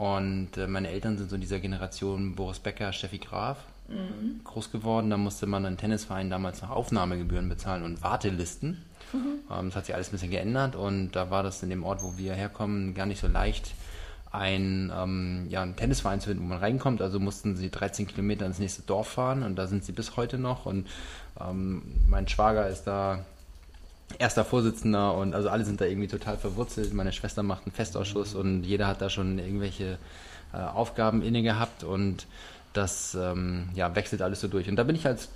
Und 0.00 0.56
äh, 0.56 0.66
meine 0.66 0.88
Eltern 0.88 1.18
sind 1.18 1.28
so 1.28 1.34
in 1.34 1.42
dieser 1.42 1.60
Generation 1.60 2.34
Boris 2.34 2.58
Becker, 2.58 2.90
Steffi 2.90 3.18
Graf 3.18 3.58
mhm. 3.86 4.40
groß 4.44 4.72
geworden. 4.72 5.10
Da 5.10 5.18
musste 5.18 5.46
man 5.46 5.66
einen 5.66 5.76
Tennisverein 5.76 6.30
damals 6.30 6.62
noch 6.62 6.70
Aufnahmegebühren 6.70 7.50
bezahlen 7.50 7.82
und 7.82 8.02
Wartelisten. 8.02 8.82
Mhm. 9.12 9.40
Ähm, 9.50 9.66
das 9.66 9.76
hat 9.76 9.84
sich 9.84 9.94
alles 9.94 10.08
ein 10.08 10.12
bisschen 10.12 10.30
geändert 10.30 10.74
und 10.74 11.12
da 11.12 11.30
war 11.30 11.42
das 11.42 11.62
in 11.62 11.68
dem 11.68 11.84
Ort, 11.84 12.02
wo 12.02 12.16
wir 12.16 12.32
herkommen, 12.32 12.94
gar 12.94 13.04
nicht 13.04 13.20
so 13.20 13.26
leicht, 13.26 13.72
ein, 14.32 14.90
ähm, 14.96 15.48
ja, 15.50 15.60
einen 15.60 15.76
Tennisverein 15.76 16.20
zu 16.20 16.30
finden, 16.30 16.44
wo 16.44 16.48
man 16.48 16.60
reinkommt. 16.60 17.02
Also 17.02 17.20
mussten 17.20 17.54
sie 17.56 17.70
13 17.70 18.06
Kilometer 18.06 18.46
ins 18.46 18.58
nächste 18.58 18.80
Dorf 18.80 19.08
fahren 19.08 19.42
und 19.42 19.56
da 19.56 19.66
sind 19.66 19.84
sie 19.84 19.92
bis 19.92 20.16
heute 20.16 20.38
noch. 20.38 20.64
Und 20.64 20.88
ähm, 21.38 21.82
mein 22.08 22.26
Schwager 22.26 22.68
ist 22.68 22.84
da 22.84 23.26
erster 24.18 24.44
Vorsitzender 24.44 25.14
und 25.14 25.34
also 25.34 25.48
alle 25.48 25.64
sind 25.64 25.80
da 25.80 25.84
irgendwie 25.84 26.08
total 26.08 26.36
verwurzelt. 26.36 26.92
Meine 26.92 27.12
Schwester 27.12 27.42
macht 27.42 27.64
einen 27.64 27.72
Festausschuss 27.72 28.34
und 28.34 28.64
jeder 28.64 28.86
hat 28.86 29.00
da 29.00 29.10
schon 29.10 29.38
irgendwelche 29.38 29.98
äh, 30.52 30.56
Aufgaben 30.56 31.22
inne 31.22 31.42
gehabt 31.42 31.84
und 31.84 32.26
das 32.72 33.16
ähm, 33.20 33.68
ja, 33.74 33.94
wechselt 33.94 34.22
alles 34.22 34.40
so 34.40 34.48
durch. 34.48 34.68
Und 34.68 34.76
da 34.76 34.84
bin 34.84 34.96
ich 34.96 35.06
als 35.06 35.28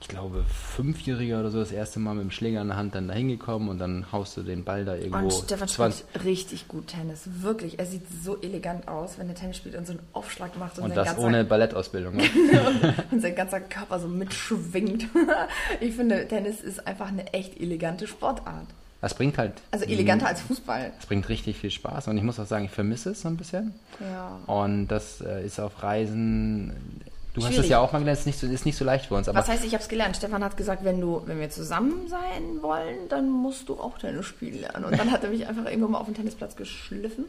ich 0.00 0.08
glaube, 0.08 0.44
Fünfjähriger 0.44 1.40
oder 1.40 1.50
so 1.50 1.58
das 1.58 1.72
erste 1.72 2.00
Mal 2.00 2.14
mit 2.14 2.24
dem 2.24 2.30
Schläger 2.30 2.62
in 2.62 2.68
der 2.68 2.76
Hand 2.78 2.94
dann 2.94 3.08
da 3.08 3.14
hingekommen 3.14 3.68
und 3.68 3.78
dann 3.78 4.10
haust 4.12 4.36
du 4.36 4.42
den 4.42 4.64
Ball 4.64 4.86
da 4.86 4.96
irgendwo. 4.96 5.18
Und 5.18 5.32
Stefan 5.32 5.68
spielt 5.68 6.24
richtig 6.24 6.68
gut 6.68 6.86
Tennis, 6.88 7.28
wirklich. 7.40 7.78
Er 7.78 7.84
sieht 7.84 8.02
so 8.24 8.40
elegant 8.40 8.88
aus, 8.88 9.18
wenn 9.18 9.28
er 9.28 9.34
Tennis 9.34 9.58
spielt 9.58 9.76
und 9.76 9.86
so 9.86 9.92
einen 9.92 10.02
Aufschlag 10.14 10.58
macht. 10.58 10.78
Und, 10.78 10.84
und 10.84 10.96
das 10.96 11.08
ganzer, 11.08 11.22
ohne 11.22 11.44
Ballettausbildung. 11.44 12.16
Ne? 12.16 12.24
und 13.10 13.20
sein 13.20 13.34
ganzer 13.34 13.60
Körper 13.60 14.00
so 14.00 14.08
mitschwingt. 14.08 15.06
ich 15.80 15.94
finde, 15.94 16.26
Tennis 16.26 16.62
ist 16.62 16.86
einfach 16.86 17.08
eine 17.08 17.32
echt 17.34 17.60
elegante 17.60 18.06
Sportart. 18.06 18.68
Das 19.02 19.14
bringt 19.14 19.36
halt. 19.38 19.54
Also 19.70 19.84
eleganter 19.84 20.26
als 20.26 20.40
Fußball. 20.42 20.92
Es 20.98 21.06
bringt 21.06 21.28
richtig 21.28 21.58
viel 21.58 21.70
Spaß 21.70 22.08
und 22.08 22.16
ich 22.16 22.22
muss 22.22 22.38
auch 22.40 22.46
sagen, 22.46 22.66
ich 22.66 22.70
vermisse 22.70 23.10
es 23.10 23.22
so 23.22 23.28
ein 23.28 23.36
bisschen. 23.36 23.74
Ja. 24.00 24.40
Und 24.46 24.88
das 24.88 25.20
äh, 25.20 25.44
ist 25.44 25.58
auf 25.58 25.82
Reisen 25.82 27.02
Du 27.32 27.40
Schwierig. 27.40 27.58
hast 27.58 27.64
es 27.64 27.70
ja 27.70 27.78
auch 27.78 27.92
mal 27.92 28.00
gelernt, 28.00 28.18
es 28.18 28.20
ist 28.20 28.26
nicht 28.26 28.38
so, 28.40 28.46
ist 28.48 28.66
nicht 28.66 28.76
so 28.76 28.84
leicht 28.84 29.06
für 29.06 29.14
uns. 29.14 29.28
Was 29.28 29.48
heißt, 29.48 29.64
ich 29.64 29.72
habe 29.72 29.82
es 29.82 29.88
gelernt? 29.88 30.16
Stefan 30.16 30.42
hat 30.42 30.56
gesagt, 30.56 30.84
wenn, 30.84 31.00
du, 31.00 31.22
wenn 31.26 31.38
wir 31.38 31.48
zusammen 31.50 32.08
sein 32.08 32.60
wollen, 32.60 33.08
dann 33.08 33.30
musst 33.30 33.68
du 33.68 33.74
auch 33.74 33.98
Tennis 33.98 34.26
spielen 34.26 34.60
lernen. 34.60 34.84
Und 34.84 34.98
dann 34.98 35.12
hat 35.12 35.22
er 35.22 35.30
mich 35.30 35.46
einfach 35.46 35.64
irgendwann 35.66 35.92
mal 35.92 35.98
auf 35.98 36.06
den 36.06 36.14
Tennisplatz 36.14 36.56
geschliffen. 36.56 37.26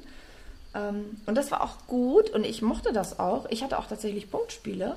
Ähm, 0.74 1.18
und 1.28 1.36
das 1.36 1.52
war 1.52 1.62
auch 1.62 1.86
gut 1.88 2.32
und 2.32 2.46
ich 2.46 2.62
mochte 2.62 2.94
das 2.94 3.20
auch. 3.20 3.46
Ich 3.50 3.64
hatte 3.64 3.78
auch 3.78 3.86
tatsächlich 3.86 4.32
Punktspiele. 4.32 4.96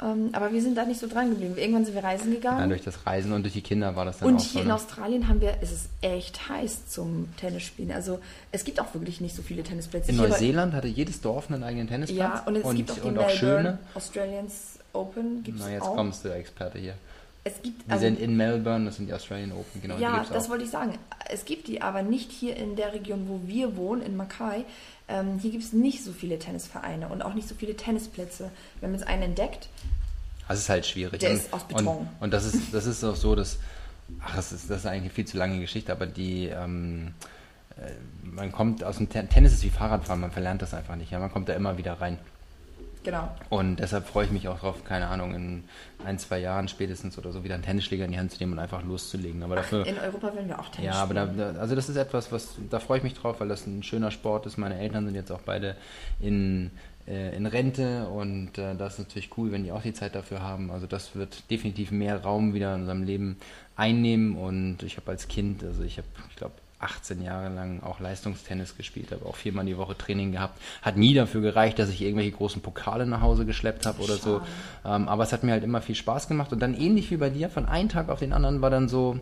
Ähm, 0.00 0.30
aber 0.32 0.52
wir 0.52 0.62
sind 0.62 0.76
da 0.76 0.84
nicht 0.84 1.00
so 1.00 1.08
dran 1.08 1.30
geblieben. 1.30 1.56
Irgendwann 1.56 1.84
sind 1.84 1.94
wir 1.94 2.04
reisen 2.04 2.30
gegangen. 2.30 2.60
Ja, 2.60 2.66
durch 2.68 2.82
das 2.82 3.04
Reisen 3.06 3.32
und 3.32 3.42
durch 3.42 3.54
die 3.54 3.62
Kinder 3.62 3.96
war 3.96 4.04
das 4.04 4.18
dann 4.18 4.28
und 4.28 4.36
auch 4.36 4.40
hier 4.40 4.52
so, 4.52 4.60
in 4.60 4.68
ne? 4.68 4.74
Australien 4.74 5.28
haben 5.28 5.40
wir, 5.40 5.60
ist 5.60 5.72
es 5.72 5.88
echt 6.02 6.48
heiß 6.48 6.88
zum 6.88 7.28
Tennisspielen. 7.36 7.90
Also 7.90 8.20
es 8.52 8.64
gibt 8.64 8.80
auch 8.80 8.94
wirklich 8.94 9.20
nicht 9.20 9.34
so 9.34 9.42
viele 9.42 9.64
Tennisplätze. 9.64 10.10
In 10.10 10.18
hier 10.18 10.28
Neuseeland 10.28 10.72
hatte 10.72 10.86
jedes 10.86 11.20
Dorf 11.20 11.50
einen 11.50 11.64
eigenen 11.64 11.88
Tennisplatz. 11.88 12.18
Ja, 12.18 12.42
und 12.46 12.56
es 12.56 12.64
und, 12.64 12.76
gibt 12.76 12.92
auch 12.92 12.94
die 12.94 13.10
Melbourne 13.10 13.30
schöne. 13.30 13.78
Australians 13.94 14.78
Open 14.92 15.42
gibt's 15.42 15.62
Na, 15.64 15.70
jetzt 15.72 15.82
auch. 15.82 15.96
kommst 15.96 16.24
du, 16.24 16.28
Experte 16.28 16.78
hier. 16.78 16.94
Es 17.48 17.62
gibt, 17.62 17.86
die 17.86 17.90
also, 17.90 18.04
sind 18.04 18.20
in 18.20 18.36
Melbourne, 18.36 18.84
das 18.84 18.96
sind 18.96 19.06
die 19.06 19.14
Australian 19.14 19.52
Open, 19.52 19.80
genau. 19.80 19.96
Ja, 19.98 20.24
das 20.30 20.50
wollte 20.50 20.64
ich 20.64 20.70
sagen. 20.70 20.98
Es 21.30 21.44
gibt 21.44 21.68
die, 21.68 21.80
aber 21.80 22.02
nicht 22.02 22.30
hier 22.30 22.56
in 22.56 22.76
der 22.76 22.92
Region, 22.92 23.28
wo 23.28 23.40
wir 23.46 23.76
wohnen, 23.76 24.02
in 24.02 24.16
Mackay. 24.16 24.64
Ähm, 25.08 25.38
hier 25.38 25.50
gibt 25.50 25.64
es 25.64 25.72
nicht 25.72 26.04
so 26.04 26.12
viele 26.12 26.38
Tennisvereine 26.38 27.08
und 27.08 27.22
auch 27.22 27.34
nicht 27.34 27.48
so 27.48 27.54
viele 27.54 27.74
Tennisplätze. 27.76 28.50
Wir 28.80 28.88
haben 28.88 28.94
jetzt 28.94 29.06
einen 29.06 29.22
entdeckt, 29.22 29.68
das 30.48 30.60
ist 30.60 30.68
halt 30.70 30.86
schwierig. 30.86 31.20
Der 31.20 31.30
und, 31.30 31.36
ist 31.36 31.52
aus 31.52 31.64
Beton. 31.64 31.86
Und, 31.86 32.08
und, 32.20 32.30
das, 32.32 32.46
ist, 32.46 32.72
das 32.72 32.86
ist 32.86 33.04
auch 33.04 33.16
so, 33.16 33.34
dass, 33.34 33.58
ach, 34.20 34.34
das 34.34 34.52
ist, 34.52 34.70
das 34.70 34.78
ist 34.78 34.86
eigentlich 34.86 35.02
eine 35.02 35.10
viel 35.10 35.26
zu 35.26 35.36
lange 35.36 35.60
Geschichte, 35.60 35.92
aber 35.92 36.06
die, 36.06 36.46
ähm, 36.46 37.12
äh, 37.76 37.90
man 38.22 38.50
kommt 38.50 38.82
aus 38.82 38.96
dem 38.96 39.08
Tennis 39.10 39.52
ist 39.52 39.62
wie 39.62 39.70
Fahrradfahren, 39.70 40.20
man 40.20 40.30
verlernt 40.30 40.62
das 40.62 40.72
einfach 40.72 40.96
nicht. 40.96 41.12
Ja? 41.12 41.18
Man 41.18 41.30
kommt 41.30 41.48
da 41.50 41.52
immer 41.52 41.76
wieder 41.76 42.00
rein. 42.00 42.18
Genau. 43.04 43.28
Und 43.48 43.76
deshalb 43.76 44.06
freue 44.06 44.26
ich 44.26 44.30
mich 44.30 44.48
auch 44.48 44.58
drauf, 44.58 44.84
keine 44.84 45.08
Ahnung, 45.08 45.34
in 45.34 45.64
ein, 46.04 46.18
zwei 46.18 46.38
Jahren 46.38 46.68
spätestens 46.68 47.18
oder 47.18 47.32
so 47.32 47.44
wieder 47.44 47.54
einen 47.54 47.64
Tennisschläger 47.64 48.04
in 48.04 48.12
die 48.12 48.18
Hand 48.18 48.32
zu 48.32 48.38
nehmen 48.38 48.52
und 48.52 48.58
einfach 48.58 48.82
loszulegen. 48.84 49.42
Aber 49.42 49.56
dafür, 49.56 49.86
in 49.86 49.98
Europa 49.98 50.34
werden 50.34 50.48
wir 50.48 50.58
auch 50.58 50.68
Tennis 50.68 50.94
Ja, 50.94 51.02
aber 51.02 51.14
da, 51.14 51.52
also 51.58 51.74
das 51.74 51.88
ist 51.88 51.96
etwas, 51.96 52.32
was, 52.32 52.56
da 52.70 52.78
freue 52.80 52.98
ich 52.98 53.04
mich 53.04 53.14
drauf, 53.14 53.40
weil 53.40 53.48
das 53.48 53.66
ein 53.66 53.82
schöner 53.82 54.10
Sport 54.10 54.46
ist. 54.46 54.58
Meine 54.58 54.78
Eltern 54.78 55.06
sind 55.06 55.14
jetzt 55.14 55.32
auch 55.32 55.42
beide 55.42 55.76
in 56.20 56.70
äh, 57.08 57.34
in 57.34 57.46
Rente 57.46 58.06
und 58.08 58.58
äh, 58.58 58.74
das 58.76 58.94
ist 58.94 59.08
natürlich 59.08 59.30
cool, 59.38 59.50
wenn 59.50 59.64
die 59.64 59.72
auch 59.72 59.82
die 59.82 59.94
Zeit 59.94 60.14
dafür 60.14 60.42
haben. 60.42 60.70
Also 60.70 60.86
das 60.86 61.14
wird 61.14 61.50
definitiv 61.50 61.90
mehr 61.90 62.22
Raum 62.22 62.52
wieder 62.52 62.74
in 62.74 62.82
unserem 62.82 63.02
Leben 63.02 63.38
einnehmen 63.76 64.36
und 64.36 64.82
ich 64.82 64.96
habe 64.98 65.10
als 65.10 65.28
Kind, 65.28 65.64
also 65.64 65.82
ich 65.82 65.96
habe, 65.98 66.08
ich 66.28 66.36
glaube, 66.36 66.54
18 66.80 67.22
Jahre 67.22 67.52
lang 67.52 67.82
auch 67.82 67.98
Leistungstennis 67.98 68.76
gespielt, 68.76 69.10
habe 69.10 69.26
auch 69.26 69.36
viermal 69.36 69.64
die 69.64 69.76
Woche 69.76 69.96
Training 69.96 70.32
gehabt. 70.32 70.60
Hat 70.82 70.96
nie 70.96 71.12
dafür 71.14 71.40
gereicht, 71.40 71.78
dass 71.78 71.88
ich 71.88 72.02
irgendwelche 72.02 72.32
großen 72.32 72.62
Pokale 72.62 73.06
nach 73.06 73.20
Hause 73.20 73.44
geschleppt 73.44 73.84
habe 73.86 74.00
oder 74.02 74.16
so. 74.16 74.40
Ähm, 74.84 75.08
aber 75.08 75.24
es 75.24 75.32
hat 75.32 75.42
mir 75.42 75.52
halt 75.52 75.64
immer 75.64 75.80
viel 75.80 75.96
Spaß 75.96 76.28
gemacht. 76.28 76.52
Und 76.52 76.60
dann 76.60 76.74
ähnlich 76.74 77.10
wie 77.10 77.16
bei 77.16 77.30
dir, 77.30 77.50
von 77.50 77.66
einem 77.66 77.88
Tag 77.88 78.08
auf 78.08 78.20
den 78.20 78.32
anderen 78.32 78.62
war 78.62 78.70
dann 78.70 78.88
so, 78.88 79.18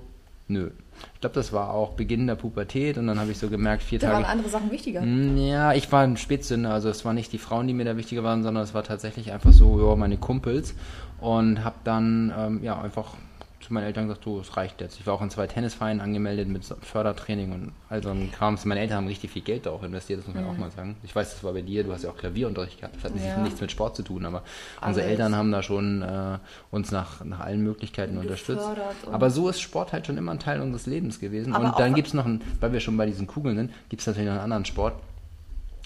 nö, 0.48 0.70
ich 1.14 1.20
glaube, 1.20 1.34
das 1.34 1.52
war 1.52 1.70
auch 1.70 1.92
Beginn 1.92 2.26
der 2.26 2.36
Pubertät 2.36 2.98
und 2.98 3.06
dann 3.06 3.18
habe 3.18 3.30
ich 3.30 3.38
so 3.38 3.48
gemerkt, 3.48 3.82
vier 3.82 3.98
da 3.98 4.08
Tage. 4.08 4.22
Da 4.22 4.28
waren 4.28 4.38
andere 4.38 4.50
Sachen 4.50 4.70
wichtiger. 4.70 5.02
Mm, 5.02 5.36
ja, 5.36 5.72
ich 5.72 5.90
war 5.92 6.02
ein 6.02 6.16
Spätzünder, 6.16 6.72
also 6.72 6.88
es 6.88 7.04
waren 7.04 7.16
nicht 7.16 7.32
die 7.32 7.38
Frauen, 7.38 7.66
die 7.66 7.74
mir 7.74 7.84
da 7.84 7.96
wichtiger 7.96 8.22
waren, 8.22 8.42
sondern 8.42 8.64
es 8.64 8.74
war 8.74 8.82
tatsächlich 8.82 9.32
einfach 9.32 9.52
so, 9.52 9.80
ja, 9.80 9.96
meine 9.96 10.16
Kumpels 10.16 10.74
und 11.20 11.64
habe 11.64 11.76
dann 11.84 12.32
ähm, 12.36 12.62
ja 12.62 12.80
einfach 12.80 13.14
zu 13.66 13.74
meinen 13.74 13.84
Eltern 13.84 14.06
gesagt, 14.06 14.24
du, 14.24 14.38
es 14.38 14.56
reicht 14.56 14.80
jetzt. 14.80 15.00
Ich 15.00 15.06
war 15.06 15.14
auch 15.14 15.22
in 15.22 15.30
zwei 15.30 15.48
Tennisvereinen 15.48 16.00
angemeldet 16.00 16.46
mit 16.46 16.64
Fördertraining 16.82 17.52
und 17.52 17.72
all 17.88 18.00
so 18.00 18.10
ein 18.10 18.30
Kram. 18.30 18.56
Meine 18.64 18.80
Eltern 18.80 18.98
haben 18.98 19.08
richtig 19.08 19.32
viel 19.32 19.42
Geld 19.42 19.66
da 19.66 19.70
auch 19.70 19.82
investiert, 19.82 20.20
das 20.20 20.26
muss 20.26 20.36
man 20.36 20.44
mhm. 20.44 20.50
auch 20.50 20.56
mal 20.56 20.70
sagen. 20.70 20.96
Ich 21.02 21.14
weiß, 21.14 21.32
das 21.32 21.42
war 21.42 21.52
bei 21.52 21.62
dir, 21.62 21.82
du 21.82 21.92
hast 21.92 22.04
ja 22.04 22.10
auch 22.10 22.16
Klavierunterricht 22.16 22.78
gehabt. 22.78 22.94
Das 22.94 23.04
hat 23.04 23.20
ja. 23.20 23.38
nichts 23.38 23.60
mit 23.60 23.72
Sport 23.72 23.96
zu 23.96 24.04
tun, 24.04 24.24
aber 24.24 24.44
Alles. 24.80 24.96
unsere 24.96 25.06
Eltern 25.08 25.34
haben 25.34 25.50
da 25.50 25.64
schon 25.64 26.02
äh, 26.02 26.38
uns 26.70 26.92
nach, 26.92 27.24
nach 27.24 27.40
allen 27.40 27.62
Möglichkeiten 27.62 28.18
unterstützt. 28.18 28.68
Aber 29.10 29.30
so 29.30 29.48
ist 29.48 29.60
Sport 29.60 29.92
halt 29.92 30.06
schon 30.06 30.16
immer 30.16 30.30
ein 30.30 30.38
Teil 30.38 30.60
unseres 30.60 30.86
Lebens 30.86 31.18
gewesen. 31.18 31.52
Aber 31.52 31.66
und 31.66 31.78
dann 31.78 31.94
gibt 31.94 32.08
es 32.08 32.14
noch, 32.14 32.24
ein, 32.24 32.42
weil 32.60 32.72
wir 32.72 32.80
schon 32.80 32.96
bei 32.96 33.06
diesen 33.06 33.26
Kugeln 33.26 33.56
sind, 33.56 33.72
gibt 33.88 34.00
es 34.00 34.06
natürlich 34.06 34.28
noch 34.28 34.34
einen 34.34 34.44
anderen 34.44 34.64
Sport. 34.64 34.94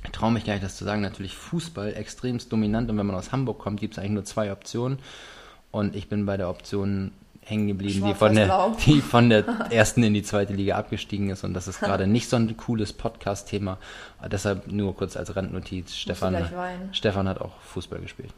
Ich 0.05 0.11
traue 0.11 0.33
mich 0.33 0.45
gar 0.45 0.53
nicht, 0.53 0.65
das 0.65 0.77
zu 0.77 0.85
sagen. 0.85 1.01
Natürlich 1.01 1.35
Fußball 1.35 1.95
extremst 1.95 2.53
dominant 2.53 2.91
und 2.91 2.99
wenn 2.99 3.07
man 3.07 3.17
aus 3.17 3.33
Hamburg 3.33 3.59
kommt, 3.59 3.81
gibt 3.81 3.95
es 3.95 3.99
eigentlich 3.99 4.13
nur 4.13 4.25
zwei 4.25 4.53
Optionen. 4.53 4.99
Und 5.71 5.95
ich 5.95 6.09
bin 6.09 6.27
bei 6.27 6.37
der 6.37 6.51
Option 6.51 7.13
hängen 7.43 7.67
geblieben, 7.67 8.05
die 8.07 8.15
von, 8.15 8.35
der, 8.35 8.77
die 8.87 9.01
von 9.01 9.29
der 9.29 9.45
ersten 9.71 10.03
in 10.03 10.15
die 10.15 10.23
zweite 10.23 10.53
Liga 10.53 10.77
abgestiegen 10.77 11.31
ist. 11.31 11.45
Und 11.45 11.55
das 11.55 11.69
ist 11.69 11.81
gerade 11.81 12.07
nicht 12.09 12.29
so 12.29 12.37
ein 12.37 12.57
cooles 12.57 12.93
Podcast-Thema. 12.93 13.79
Deshalb 14.31 14.71
nur 14.71 14.95
kurz 14.95 15.17
als 15.17 15.35
Randnotiz. 15.35 15.95
Stefan, 15.95 16.45
Stefan 16.93 17.29
hat 17.29 17.41
auch 17.41 17.59
Fußball 17.61 18.01
gespielt. 18.01 18.33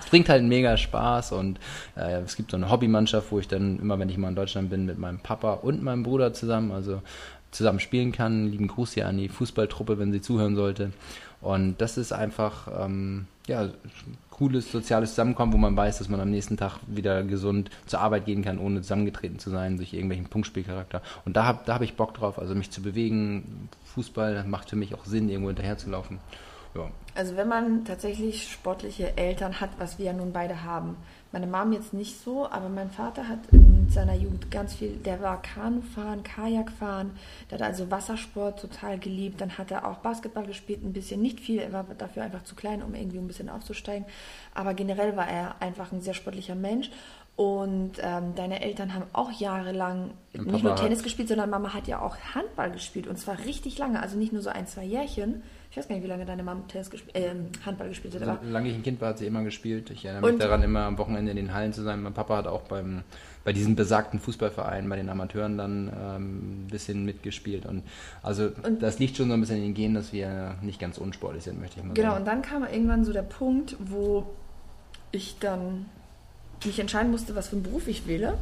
es 0.00 0.06
bringt 0.06 0.28
halt 0.28 0.42
mega 0.42 0.76
Spaß 0.76 1.32
und 1.32 1.60
äh, 1.96 2.20
es 2.22 2.36
gibt 2.36 2.50
so 2.50 2.56
eine 2.56 2.70
Hobbymannschaft, 2.70 3.30
wo 3.30 3.38
ich 3.38 3.48
dann 3.48 3.78
immer, 3.78 3.98
wenn 3.98 4.08
ich 4.08 4.16
mal 4.16 4.28
in 4.28 4.34
Deutschland 4.34 4.70
bin, 4.70 4.86
mit 4.86 4.98
meinem 4.98 5.18
Papa 5.18 5.52
und 5.54 5.82
meinem 5.82 6.02
Bruder 6.02 6.32
zusammen, 6.32 6.72
also 6.72 7.02
zusammen 7.50 7.80
spielen 7.80 8.12
kann. 8.12 8.50
Lieben 8.50 8.68
Gruß 8.68 8.94
hier 8.94 9.06
an 9.06 9.18
die 9.18 9.28
Fußballtruppe, 9.28 9.98
wenn 9.98 10.12
sie 10.12 10.20
zuhören 10.20 10.56
sollte. 10.56 10.92
Und 11.40 11.80
das 11.80 11.98
ist 11.98 12.12
einfach, 12.12 12.68
ähm, 12.84 13.26
ja, 13.46 13.68
cooles 14.30 14.70
soziales 14.70 15.10
Zusammenkommen, 15.10 15.52
wo 15.52 15.56
man 15.56 15.76
weiß, 15.76 15.98
dass 15.98 16.08
man 16.08 16.20
am 16.20 16.30
nächsten 16.30 16.56
Tag 16.56 16.78
wieder 16.86 17.22
gesund 17.22 17.70
zur 17.86 18.00
Arbeit 18.00 18.26
gehen 18.26 18.44
kann, 18.44 18.58
ohne 18.58 18.82
zusammengetreten 18.82 19.38
zu 19.38 19.50
sein 19.50 19.76
durch 19.76 19.94
irgendwelchen 19.94 20.26
Punktspielcharakter. 20.26 21.00
Und 21.24 21.36
da 21.36 21.44
habe 21.44 21.60
da 21.64 21.74
hab 21.74 21.82
ich 21.82 21.96
Bock 21.96 22.14
drauf, 22.14 22.38
also 22.38 22.54
mich 22.54 22.70
zu 22.70 22.82
bewegen. 22.82 23.68
Fußball 23.94 24.44
macht 24.44 24.70
für 24.70 24.76
mich 24.76 24.94
auch 24.94 25.04
Sinn, 25.04 25.28
irgendwo 25.28 25.48
hinterherzulaufen. 25.48 26.18
Ja. 26.74 26.90
Also 27.14 27.36
wenn 27.36 27.48
man 27.48 27.84
tatsächlich 27.86 28.50
sportliche 28.50 29.16
Eltern 29.16 29.60
hat, 29.60 29.70
was 29.78 29.98
wir 29.98 30.06
ja 30.06 30.12
nun 30.12 30.32
beide 30.32 30.64
haben, 30.64 30.96
meine 31.36 31.46
Mom 31.46 31.72
jetzt 31.72 31.92
nicht 31.92 32.18
so, 32.18 32.48
aber 32.48 32.70
mein 32.70 32.90
Vater 32.90 33.28
hat 33.28 33.40
in 33.52 33.90
seiner 33.90 34.14
Jugend 34.14 34.50
ganz 34.50 34.74
viel, 34.74 34.92
der 34.96 35.20
war 35.20 35.42
Kanufahren, 35.42 36.22
Kajakfahren, 36.22 37.10
der 37.50 37.58
hat 37.58 37.66
also 37.66 37.90
Wassersport 37.90 38.58
total 38.58 38.98
geliebt, 38.98 39.42
dann 39.42 39.58
hat 39.58 39.70
er 39.70 39.86
auch 39.86 39.98
Basketball 39.98 40.46
gespielt, 40.46 40.82
ein 40.82 40.94
bisschen, 40.94 41.20
nicht 41.20 41.40
viel, 41.40 41.58
er 41.58 41.74
war 41.74 41.84
dafür 41.98 42.22
einfach 42.22 42.44
zu 42.44 42.54
klein, 42.54 42.82
um 42.82 42.94
irgendwie 42.94 43.18
ein 43.18 43.26
bisschen 43.26 43.50
aufzusteigen, 43.50 44.06
aber 44.54 44.72
generell 44.72 45.14
war 45.14 45.28
er 45.28 45.60
einfach 45.60 45.92
ein 45.92 46.00
sehr 46.00 46.14
sportlicher 46.14 46.54
Mensch. 46.54 46.90
Und 47.36 47.98
ähm, 48.00 48.34
deine 48.34 48.62
Eltern 48.62 48.94
haben 48.94 49.04
auch 49.12 49.30
jahrelang 49.30 50.12
nicht 50.32 50.64
nur 50.64 50.74
Tennis 50.74 51.02
gespielt, 51.02 51.28
sondern 51.28 51.50
Mama 51.50 51.74
hat 51.74 51.86
ja 51.86 52.00
auch 52.00 52.16
Handball 52.34 52.70
gespielt. 52.70 53.06
Und 53.06 53.18
zwar 53.18 53.40
richtig 53.40 53.76
lange, 53.76 54.00
also 54.00 54.16
nicht 54.16 54.32
nur 54.32 54.40
so 54.40 54.48
ein, 54.48 54.66
zwei 54.66 54.84
Jährchen. 54.84 55.42
Ich 55.76 55.80
weiß 55.80 55.88
gar 55.88 55.96
nicht, 55.96 56.04
wie 56.04 56.08
lange 56.08 56.24
deine 56.24 56.42
Mama 56.42 56.62
Tennis 56.68 56.88
gesp 56.88 57.14
äh, 57.14 57.34
Handball 57.66 57.90
gespielt 57.90 58.14
hat. 58.14 58.22
Also, 58.22 58.38
solange 58.42 58.70
ich 58.70 58.74
ein 58.76 58.82
Kind 58.82 58.98
war, 58.98 59.10
hat 59.10 59.18
sie 59.18 59.26
immer 59.26 59.44
gespielt. 59.44 59.90
Ich 59.90 60.06
erinnere 60.06 60.22
mich 60.22 60.32
und 60.32 60.38
daran, 60.40 60.62
immer 60.62 60.84
am 60.84 60.96
Wochenende 60.96 61.30
in 61.30 61.36
den 61.36 61.52
Hallen 61.52 61.74
zu 61.74 61.82
sein. 61.82 62.02
Mein 62.02 62.14
Papa 62.14 62.38
hat 62.38 62.46
auch 62.46 62.62
beim, 62.62 63.02
bei 63.44 63.52
diesem 63.52 63.76
besagten 63.76 64.18
Fußballverein, 64.18 64.88
bei 64.88 64.96
den 64.96 65.10
Amateuren 65.10 65.58
dann 65.58 65.92
ähm, 65.94 66.64
ein 66.64 66.68
bisschen 66.70 67.04
mitgespielt. 67.04 67.66
Und 67.66 67.82
also 68.22 68.52
und 68.62 68.82
das 68.82 68.98
liegt 68.98 69.18
schon 69.18 69.28
so 69.28 69.34
ein 69.34 69.40
bisschen 69.40 69.58
in 69.58 69.64
den 69.64 69.74
Genen, 69.74 69.94
dass 69.94 70.14
wir 70.14 70.54
nicht 70.62 70.80
ganz 70.80 70.96
unsportlich 70.96 71.44
sind, 71.44 71.60
möchte 71.60 71.78
ich 71.78 71.84
mal 71.84 71.92
genau, 71.92 72.12
sagen. 72.12 72.24
Genau, 72.24 72.32
und 72.36 72.42
dann 72.42 72.50
kam 72.50 72.64
irgendwann 72.66 73.04
so 73.04 73.12
der 73.12 73.20
Punkt, 73.20 73.76
wo 73.78 74.24
ich 75.12 75.36
dann 75.40 75.84
mich 76.64 76.78
entscheiden 76.78 77.10
musste, 77.10 77.34
was 77.34 77.48
für 77.48 77.56
einen 77.56 77.64
Beruf 77.64 77.86
ich 77.86 78.06
wähle. 78.06 78.38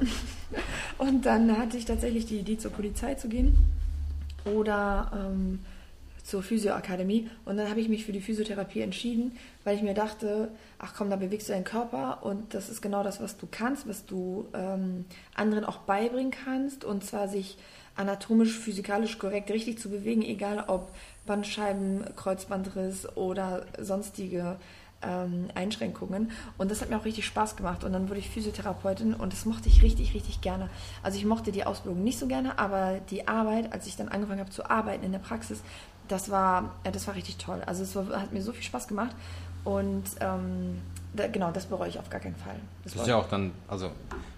Und 0.98 1.26
dann 1.26 1.58
hatte 1.58 1.76
ich 1.76 1.84
tatsächlich 1.84 2.26
die 2.26 2.38
Idee, 2.38 2.58
zur 2.58 2.70
Polizei 2.70 3.14
zu 3.14 3.28
gehen 3.28 3.56
oder 4.44 5.10
ähm, 5.12 5.58
zur 6.24 6.42
Physioakademie. 6.42 7.30
Und 7.44 7.58
dann 7.58 7.70
habe 7.70 7.80
ich 7.80 7.88
mich 7.88 8.04
für 8.04 8.12
die 8.12 8.20
Physiotherapie 8.20 8.80
entschieden, 8.80 9.36
weil 9.62 9.76
ich 9.76 9.82
mir 9.82 9.94
dachte, 9.94 10.48
ach 10.78 10.94
komm, 10.96 11.10
da 11.10 11.16
bewegst 11.16 11.48
du 11.48 11.52
deinen 11.52 11.64
Körper 11.64 12.24
und 12.24 12.54
das 12.54 12.70
ist 12.70 12.80
genau 12.82 13.04
das, 13.04 13.20
was 13.20 13.36
du 13.36 13.46
kannst, 13.48 13.86
was 13.86 14.06
du 14.06 14.48
ähm, 14.54 15.04
anderen 15.34 15.64
auch 15.64 15.78
beibringen 15.78 16.32
kannst. 16.32 16.84
Und 16.84 17.04
zwar 17.04 17.28
sich 17.28 17.58
anatomisch, 17.94 18.58
physikalisch 18.58 19.18
korrekt 19.18 19.50
richtig 19.50 19.78
zu 19.78 19.90
bewegen, 19.90 20.22
egal 20.22 20.64
ob 20.66 20.90
Bandscheiben, 21.26 22.04
Kreuzbandriss 22.16 23.06
oder 23.16 23.66
sonstige 23.78 24.56
ähm, 25.02 25.48
Einschränkungen. 25.54 26.30
Und 26.58 26.70
das 26.70 26.80
hat 26.80 26.90
mir 26.90 26.98
auch 26.98 27.04
richtig 27.04 27.26
Spaß 27.26 27.56
gemacht. 27.56 27.84
Und 27.84 27.92
dann 27.92 28.08
wurde 28.08 28.20
ich 28.20 28.30
Physiotherapeutin 28.30 29.14
und 29.14 29.32
das 29.32 29.44
mochte 29.44 29.68
ich 29.68 29.82
richtig, 29.82 30.14
richtig 30.14 30.40
gerne. 30.40 30.70
Also 31.02 31.18
ich 31.18 31.24
mochte 31.24 31.52
die 31.52 31.64
Ausbildung 31.64 32.02
nicht 32.02 32.18
so 32.18 32.26
gerne, 32.26 32.58
aber 32.58 33.00
die 33.10 33.28
Arbeit, 33.28 33.72
als 33.72 33.86
ich 33.86 33.96
dann 33.96 34.08
angefangen 34.08 34.40
habe 34.40 34.50
zu 34.50 34.68
arbeiten 34.68 35.04
in 35.04 35.12
der 35.12 35.18
Praxis, 35.18 35.62
das 36.08 36.30
war, 36.30 36.74
äh, 36.84 36.92
das 36.92 37.06
war 37.06 37.14
richtig 37.14 37.36
toll. 37.36 37.62
Also 37.66 37.82
es 37.82 37.94
war, 37.96 38.20
hat 38.20 38.32
mir 38.32 38.42
so 38.42 38.52
viel 38.52 38.62
Spaß 38.62 38.88
gemacht. 38.88 39.14
Und 39.64 40.04
ähm, 40.20 40.80
da, 41.14 41.26
genau, 41.28 41.50
das 41.50 41.66
bereue 41.66 41.88
ich 41.88 41.98
auf 41.98 42.10
gar 42.10 42.20
keinen 42.20 42.36
Fall. 42.36 42.56
Das, 42.82 42.92
das 42.92 43.02
ist 43.02 43.08
ja 43.08 43.16
auch 43.16 43.28
dann, 43.28 43.52
also 43.68 43.90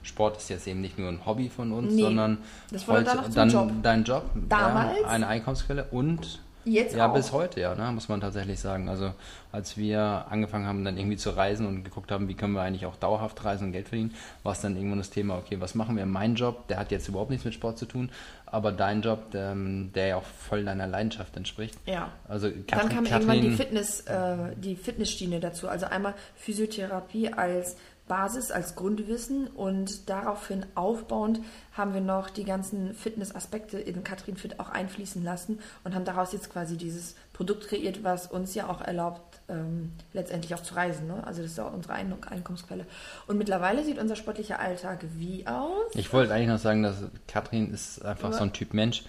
Sport 0.02 0.36
ist 0.36 0.48
jetzt 0.50 0.66
eben 0.68 0.80
nicht 0.80 0.98
nur 0.98 1.08
ein 1.08 1.24
Hobby 1.26 1.48
von 1.48 1.72
uns, 1.72 1.92
nee, 1.92 2.02
sondern 2.02 2.38
das 2.70 2.86
heute, 2.86 3.24
dann 3.34 3.50
Job. 3.50 3.72
dein 3.82 4.04
Job, 4.04 4.24
Damals, 4.48 5.00
ja, 5.00 5.08
eine 5.08 5.26
Einkommensquelle 5.26 5.84
und 5.90 6.40
Jetzt 6.66 6.96
ja, 6.96 7.08
auch. 7.08 7.14
bis 7.14 7.30
heute, 7.30 7.60
ja, 7.60 7.74
ne, 7.76 7.92
muss 7.92 8.08
man 8.08 8.20
tatsächlich 8.20 8.58
sagen. 8.58 8.88
Also 8.88 9.12
als 9.52 9.76
wir 9.76 10.26
angefangen 10.28 10.66
haben, 10.66 10.84
dann 10.84 10.98
irgendwie 10.98 11.16
zu 11.16 11.30
reisen 11.30 11.64
und 11.64 11.84
geguckt 11.84 12.10
haben, 12.10 12.26
wie 12.28 12.34
können 12.34 12.54
wir 12.54 12.62
eigentlich 12.62 12.86
auch 12.86 12.96
dauerhaft 12.96 13.44
reisen 13.44 13.66
und 13.68 13.72
Geld 13.72 13.88
verdienen, 13.88 14.14
war 14.42 14.52
es 14.52 14.60
dann 14.60 14.74
irgendwann 14.74 14.98
das 14.98 15.10
Thema, 15.10 15.38
okay, 15.38 15.60
was 15.60 15.76
machen 15.76 15.96
wir? 15.96 16.04
Mein 16.06 16.34
Job, 16.34 16.66
der 16.66 16.78
hat 16.78 16.90
jetzt 16.90 17.06
überhaupt 17.08 17.30
nichts 17.30 17.44
mit 17.44 17.54
Sport 17.54 17.78
zu 17.78 17.86
tun, 17.86 18.10
aber 18.46 18.72
dein 18.72 19.00
Job, 19.00 19.30
der, 19.30 19.54
der 19.54 20.06
ja 20.08 20.16
auch 20.16 20.24
voll 20.24 20.64
deiner 20.64 20.88
Leidenschaft 20.88 21.36
entspricht. 21.36 21.78
Ja. 21.86 22.10
Also 22.26 22.48
Katrin, 22.48 22.66
dann 22.68 22.88
kam 22.88 23.04
Katrin, 23.04 23.12
irgendwann 23.12 23.40
die 23.42 23.50
Fitness, 23.50 24.00
äh, 24.00 24.36
die 24.56 24.74
Fitnessschiene 24.74 25.38
dazu. 25.38 25.68
Also 25.68 25.86
einmal 25.86 26.14
Physiotherapie 26.34 27.32
als 27.32 27.76
Basis, 28.08 28.50
als 28.50 28.76
Grundwissen 28.76 29.48
und 29.48 30.08
daraufhin 30.08 30.64
aufbauend 30.74 31.40
haben 31.72 31.92
wir 31.92 32.00
noch 32.00 32.30
die 32.30 32.44
ganzen 32.44 32.94
Fitnessaspekte 32.94 33.78
in 33.78 34.04
Katrin 34.04 34.36
Fit 34.36 34.60
auch 34.60 34.70
einfließen 34.70 35.24
lassen 35.24 35.58
und 35.82 35.94
haben 35.94 36.04
daraus 36.04 36.32
jetzt 36.32 36.50
quasi 36.50 36.76
dieses 36.76 37.16
Produkt 37.32 37.68
kreiert, 37.68 38.04
was 38.04 38.28
uns 38.28 38.54
ja 38.54 38.68
auch 38.68 38.80
erlaubt, 38.80 39.40
ähm, 39.48 39.92
letztendlich 40.12 40.54
auch 40.54 40.62
zu 40.62 40.74
reisen. 40.74 41.08
Ne? 41.08 41.22
Also 41.26 41.42
das 41.42 41.50
ist 41.52 41.58
ja 41.58 41.66
auch 41.66 41.72
unsere 41.72 41.94
Ein 41.94 42.14
Einkommensquelle. 42.28 42.86
Und 43.26 43.38
mittlerweile 43.38 43.84
sieht 43.84 43.98
unser 43.98 44.16
sportlicher 44.16 44.60
Alltag 44.60 45.04
wie 45.16 45.46
aus? 45.46 45.92
Ich 45.94 46.12
wollte 46.12 46.32
eigentlich 46.32 46.48
noch 46.48 46.58
sagen, 46.58 46.82
dass 46.82 46.96
Katrin 47.26 47.72
ist 47.72 48.04
einfach 48.04 48.28
Aber 48.28 48.38
so 48.38 48.44
ein 48.44 48.52
Typ 48.52 48.72
Mensch, 48.72 49.02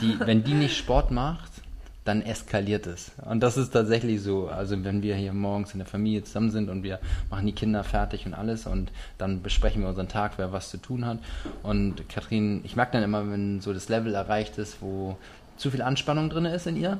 die, 0.00 0.18
wenn 0.20 0.44
die 0.44 0.54
nicht 0.54 0.76
Sport 0.76 1.10
macht, 1.10 1.50
dann 2.10 2.22
eskaliert 2.22 2.88
es. 2.88 3.12
Und 3.24 3.40
das 3.40 3.56
ist 3.56 3.70
tatsächlich 3.70 4.20
so. 4.20 4.48
Also 4.48 4.82
wenn 4.82 5.00
wir 5.00 5.14
hier 5.14 5.32
morgens 5.32 5.72
in 5.72 5.78
der 5.78 5.86
Familie 5.86 6.24
zusammen 6.24 6.50
sind 6.50 6.68
und 6.68 6.82
wir 6.82 6.98
machen 7.30 7.46
die 7.46 7.52
Kinder 7.52 7.84
fertig 7.84 8.26
und 8.26 8.34
alles 8.34 8.66
und 8.66 8.90
dann 9.16 9.42
besprechen 9.42 9.82
wir 9.82 9.88
unseren 9.88 10.08
Tag, 10.08 10.32
wer 10.36 10.52
was 10.52 10.70
zu 10.70 10.78
tun 10.78 11.06
hat. 11.06 11.18
Und 11.62 12.08
Kathrin, 12.08 12.62
ich 12.64 12.74
mag 12.74 12.90
dann 12.90 13.04
immer, 13.04 13.30
wenn 13.30 13.60
so 13.60 13.72
das 13.72 13.88
Level 13.88 14.14
erreicht 14.14 14.58
ist, 14.58 14.82
wo 14.82 15.16
zu 15.60 15.70
viel 15.70 15.82
Anspannung 15.82 16.30
drin 16.30 16.46
ist 16.46 16.66
in 16.66 16.76
ihr. 16.76 16.98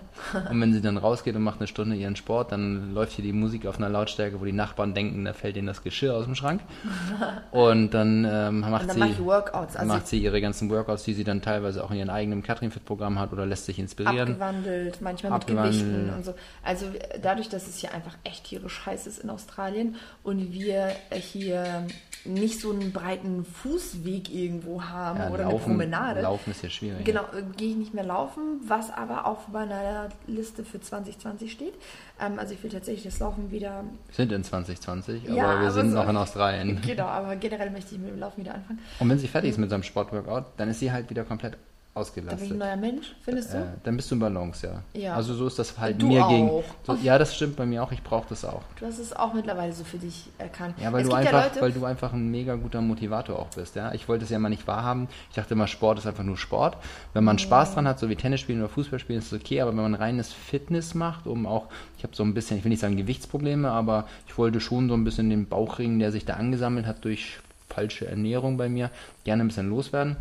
Und 0.50 0.60
wenn 0.60 0.74
sie 0.74 0.82
dann 0.82 0.98
rausgeht 0.98 1.34
und 1.34 1.42
macht 1.42 1.60
eine 1.60 1.66
Stunde 1.66 1.96
ihren 1.96 2.14
Sport, 2.14 2.52
dann 2.52 2.92
läuft 2.92 3.12
hier 3.12 3.24
die 3.24 3.32
Musik 3.32 3.64
auf 3.64 3.78
einer 3.78 3.88
Lautstärke, 3.88 4.38
wo 4.38 4.44
die 4.44 4.52
Nachbarn 4.52 4.92
denken, 4.92 5.24
da 5.24 5.32
fällt 5.32 5.56
ihnen 5.56 5.66
das 5.66 5.82
Geschirr 5.82 6.14
aus 6.14 6.26
dem 6.26 6.34
Schrank. 6.34 6.60
Und 7.52 7.94
dann, 7.94 8.28
ähm, 8.30 8.60
macht, 8.60 8.82
und 8.82 9.00
dann 9.00 9.14
sie, 9.14 9.24
Workouts. 9.24 9.76
Also 9.76 9.92
macht 9.92 10.06
sie 10.06 10.18
ihre 10.18 10.40
ganzen 10.40 10.68
Workouts, 10.70 11.04
die 11.04 11.14
sie 11.14 11.24
dann 11.24 11.40
teilweise 11.40 11.82
auch 11.82 11.90
in 11.90 11.96
ihrem 11.96 12.10
eigenen 12.10 12.42
Catherine 12.42 12.70
Fit 12.70 12.84
Programm 12.84 13.18
hat 13.18 13.32
oder 13.32 13.46
lässt 13.46 13.64
sich 13.64 13.78
inspirieren. 13.78 14.32
Abgewandelt, 14.32 15.00
manchmal 15.00 15.32
mit 15.32 15.46
Gewichten 15.46 16.10
und 16.14 16.24
so. 16.24 16.34
Also 16.62 16.86
dadurch, 17.22 17.48
dass 17.48 17.66
es 17.66 17.78
hier 17.78 17.94
einfach 17.94 18.16
echt 18.24 18.44
tierisch 18.44 18.84
heiß 18.84 19.06
ist 19.06 19.18
in 19.18 19.30
Australien 19.30 19.96
und 20.22 20.52
wir 20.52 20.90
hier 21.12 21.86
nicht 22.24 22.60
so 22.60 22.70
einen 22.70 22.92
breiten 22.92 23.44
Fußweg 23.44 24.32
irgendwo 24.32 24.82
haben 24.82 25.18
ja, 25.18 25.30
oder 25.30 25.44
laufen, 25.44 25.54
eine 25.54 25.64
Promenade. 25.64 26.20
Laufen 26.20 26.50
ist 26.50 26.62
ja 26.62 26.70
schwierig. 26.70 27.04
Genau, 27.04 27.22
äh, 27.22 27.42
gehe 27.56 27.70
ich 27.70 27.76
nicht 27.76 27.94
mehr 27.94 28.04
laufen, 28.04 28.49
was 28.66 28.90
aber 28.90 29.26
auf 29.26 29.48
meiner 29.48 30.08
Liste 30.26 30.64
für 30.64 30.80
2020 30.80 31.50
steht. 31.52 31.74
Ähm, 32.20 32.38
also 32.38 32.54
ich 32.54 32.62
will 32.62 32.70
tatsächlich 32.70 33.04
das 33.04 33.18
Laufen 33.20 33.50
wieder. 33.50 33.84
Wir 34.06 34.14
sind 34.14 34.32
in 34.32 34.44
2020, 34.44 35.24
ja, 35.24 35.30
aber 35.30 35.38
wir 35.38 35.44
aber 35.44 35.70
sind 35.70 35.90
so, 35.90 35.96
noch 35.96 36.08
in 36.08 36.16
Australien. 36.16 36.80
Genau, 36.86 37.06
aber 37.06 37.36
generell 37.36 37.70
möchte 37.70 37.94
ich 37.94 38.00
mit 38.00 38.10
dem 38.10 38.18
Laufen 38.18 38.42
wieder 38.42 38.54
anfangen. 38.54 38.80
Und 38.98 39.08
wenn 39.08 39.18
sie 39.18 39.28
fertig 39.28 39.50
ist 39.50 39.58
mit 39.58 39.70
seinem 39.70 39.82
Sportworkout, 39.82 40.44
dann 40.56 40.68
ist 40.68 40.80
sie 40.80 40.92
halt 40.92 41.10
wieder 41.10 41.24
komplett 41.24 41.56
ausgelastet. 41.92 42.40
Da 42.40 42.44
bin 42.44 42.46
ich 42.46 42.52
ein 42.52 42.58
neuer 42.58 42.76
Mensch, 42.76 43.14
findest 43.22 43.52
du? 43.52 43.58
Äh, 43.58 43.66
dann 43.82 43.96
bist 43.96 44.10
du 44.10 44.14
in 44.14 44.20
Balance, 44.20 44.66
ja. 44.66 45.00
ja. 45.00 45.14
Also 45.14 45.34
so 45.34 45.46
ist 45.48 45.58
das 45.58 45.76
halt 45.76 46.00
du 46.00 46.06
mir 46.06 46.26
gegen. 46.28 46.50
So, 46.84 46.94
ja, 47.02 47.18
das 47.18 47.34
stimmt 47.34 47.56
bei 47.56 47.66
mir 47.66 47.82
auch. 47.82 47.90
Ich 47.90 48.02
brauche 48.02 48.28
das 48.28 48.44
auch. 48.44 48.62
Du 48.78 48.86
hast 48.86 48.98
es 48.98 49.12
auch 49.14 49.34
mittlerweile 49.34 49.72
so 49.72 49.82
für 49.82 49.98
dich 49.98 50.28
erkannt. 50.38 50.76
Ja, 50.80 50.92
weil 50.92 51.02
du 51.02 51.12
einfach, 51.12 51.32
ja 51.32 51.44
Leute, 51.44 51.60
weil 51.60 51.72
du 51.72 51.84
einfach 51.84 52.12
ein 52.12 52.30
mega 52.30 52.54
guter 52.54 52.80
Motivator 52.80 53.38
auch 53.38 53.48
bist. 53.48 53.74
Ja, 53.74 53.92
ich 53.92 54.08
wollte 54.08 54.24
es 54.24 54.30
ja 54.30 54.38
mal 54.38 54.48
nicht 54.48 54.66
wahrhaben. 54.68 55.08
Ich 55.30 55.36
dachte 55.36 55.54
immer, 55.54 55.66
Sport 55.66 55.98
ist 55.98 56.06
einfach 56.06 56.24
nur 56.24 56.36
Sport. 56.36 56.76
Wenn 57.12 57.24
man 57.24 57.38
Spaß 57.38 57.74
dran 57.74 57.88
hat, 57.88 57.98
so 57.98 58.08
wie 58.08 58.16
Tennis 58.16 58.40
spielen 58.40 58.60
oder 58.60 58.68
Fußball 58.68 59.00
spielen, 59.00 59.18
ist 59.18 59.32
es 59.32 59.40
okay. 59.40 59.60
Aber 59.60 59.70
wenn 59.70 59.82
man 59.82 59.94
reines 59.94 60.32
Fitness 60.32 60.94
macht, 60.94 61.26
um 61.26 61.46
auch, 61.46 61.66
ich 61.98 62.04
habe 62.04 62.14
so 62.14 62.22
ein 62.22 62.34
bisschen, 62.34 62.56
ich 62.56 62.64
will 62.64 62.70
nicht 62.70 62.80
sagen 62.80 62.96
Gewichtsprobleme, 62.96 63.68
aber 63.68 64.06
ich 64.28 64.38
wollte 64.38 64.60
schon 64.60 64.88
so 64.88 64.94
ein 64.94 65.02
bisschen 65.02 65.28
den 65.28 65.46
Bauchring, 65.46 65.98
der 65.98 66.12
sich 66.12 66.24
da 66.24 66.34
angesammelt 66.34 66.86
hat 66.86 67.04
durch 67.04 67.40
falsche 67.68 68.06
Ernährung 68.06 68.56
bei 68.56 68.68
mir, 68.68 68.90
gerne 69.24 69.44
ein 69.44 69.48
bisschen 69.48 69.70
loswerden. 69.70 70.16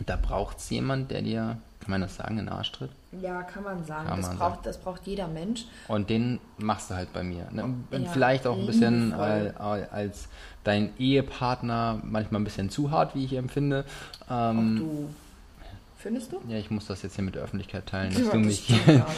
Und 0.00 0.08
da 0.08 0.16
braucht 0.16 0.58
es 0.58 0.70
jemand, 0.70 1.10
der 1.10 1.22
dir, 1.22 1.58
kann 1.80 1.90
man 1.90 2.00
das 2.00 2.16
sagen, 2.16 2.38
in 2.38 2.46
den 2.46 2.48
Arsch 2.48 2.72
tritt? 2.72 2.90
Ja, 3.20 3.42
kann 3.42 3.62
man 3.62 3.84
sagen. 3.84 4.08
Kann 4.08 4.16
das, 4.16 4.28
man 4.28 4.38
braucht, 4.38 4.50
sagen. 4.50 4.64
das 4.64 4.78
braucht 4.78 5.06
jeder 5.06 5.28
Mensch. 5.28 5.66
Und 5.88 6.08
den 6.08 6.40
machst 6.58 6.90
du 6.90 6.94
halt 6.94 7.12
bei 7.12 7.22
mir. 7.22 7.46
Ne? 7.52 7.64
Und 7.64 7.84
ja, 7.90 8.10
vielleicht 8.10 8.46
auch 8.46 8.58
ein 8.58 8.66
bisschen 8.66 9.12
als, 9.12 9.56
als, 9.92 10.28
dein 10.64 10.96
Ehepartner 10.98 12.00
manchmal 12.02 12.40
ein 12.40 12.44
bisschen 12.44 12.70
zu 12.70 12.90
hart, 12.90 13.14
wie 13.14 13.24
ich 13.24 13.34
empfinde. 13.34 13.84
Ähm, 14.30 14.76
auch 14.76 14.80
du 14.80 15.08
Findest 16.02 16.32
du? 16.32 16.40
Ja, 16.48 16.56
ich 16.56 16.70
muss 16.70 16.86
das 16.86 17.02
jetzt 17.02 17.16
hier 17.16 17.24
mit 17.24 17.34
der 17.34 17.42
Öffentlichkeit 17.42 17.84
teilen, 17.84 18.14
dass, 18.14 18.22
ja, 18.22 18.30
du, 18.30 18.38
mich, 18.38 18.72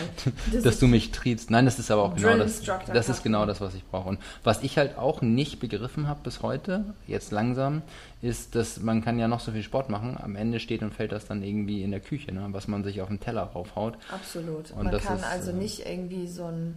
das 0.53 0.65
dass 0.65 0.79
du 0.81 0.89
mich 0.89 1.13
triebst. 1.13 1.49
Nein, 1.49 1.65
das 1.65 1.79
ist 1.79 1.93
aber 1.93 2.03
auch 2.03 2.17
genau 2.17 2.37
das. 2.37 2.61
Das 2.93 3.09
ist 3.09 3.23
genau 3.23 3.47
das, 3.47 3.61
was 3.61 3.75
ich 3.75 3.85
brauche. 3.85 4.09
Und 4.09 4.19
was 4.43 4.65
ich 4.65 4.79
halt 4.79 4.99
auch 4.99 5.23
nicht 5.23 5.61
begriffen 5.61 6.09
habe 6.09 6.19
bis 6.25 6.43
heute, 6.43 6.85
jetzt 7.07 7.31
langsam, 7.31 7.83
ist, 8.21 8.57
dass 8.57 8.81
man 8.81 9.05
kann 9.05 9.17
ja 9.21 9.29
noch 9.29 9.39
so 9.39 9.53
viel 9.53 9.63
Sport 9.63 9.91
machen. 9.91 10.17
Am 10.21 10.35
Ende 10.35 10.59
steht 10.59 10.83
und 10.83 10.93
fällt 10.93 11.13
das 11.13 11.27
dann 11.27 11.45
irgendwie 11.45 11.85
in 11.85 11.93
der 11.93 12.01
Küche, 12.01 12.33
ne? 12.33 12.49
was 12.51 12.67
man 12.67 12.83
sich 12.83 13.01
auf 13.01 13.09
den 13.09 13.21
Teller 13.21 13.43
raufhaut. 13.43 13.97
Absolut. 14.11 14.73
Und 14.73 14.85
man 14.85 14.99
kann 14.99 15.19
ist, 15.19 15.25
also 15.25 15.53
äh, 15.53 15.55
nicht 15.55 15.87
irgendwie 15.87 16.27
so 16.27 16.47
ein 16.47 16.75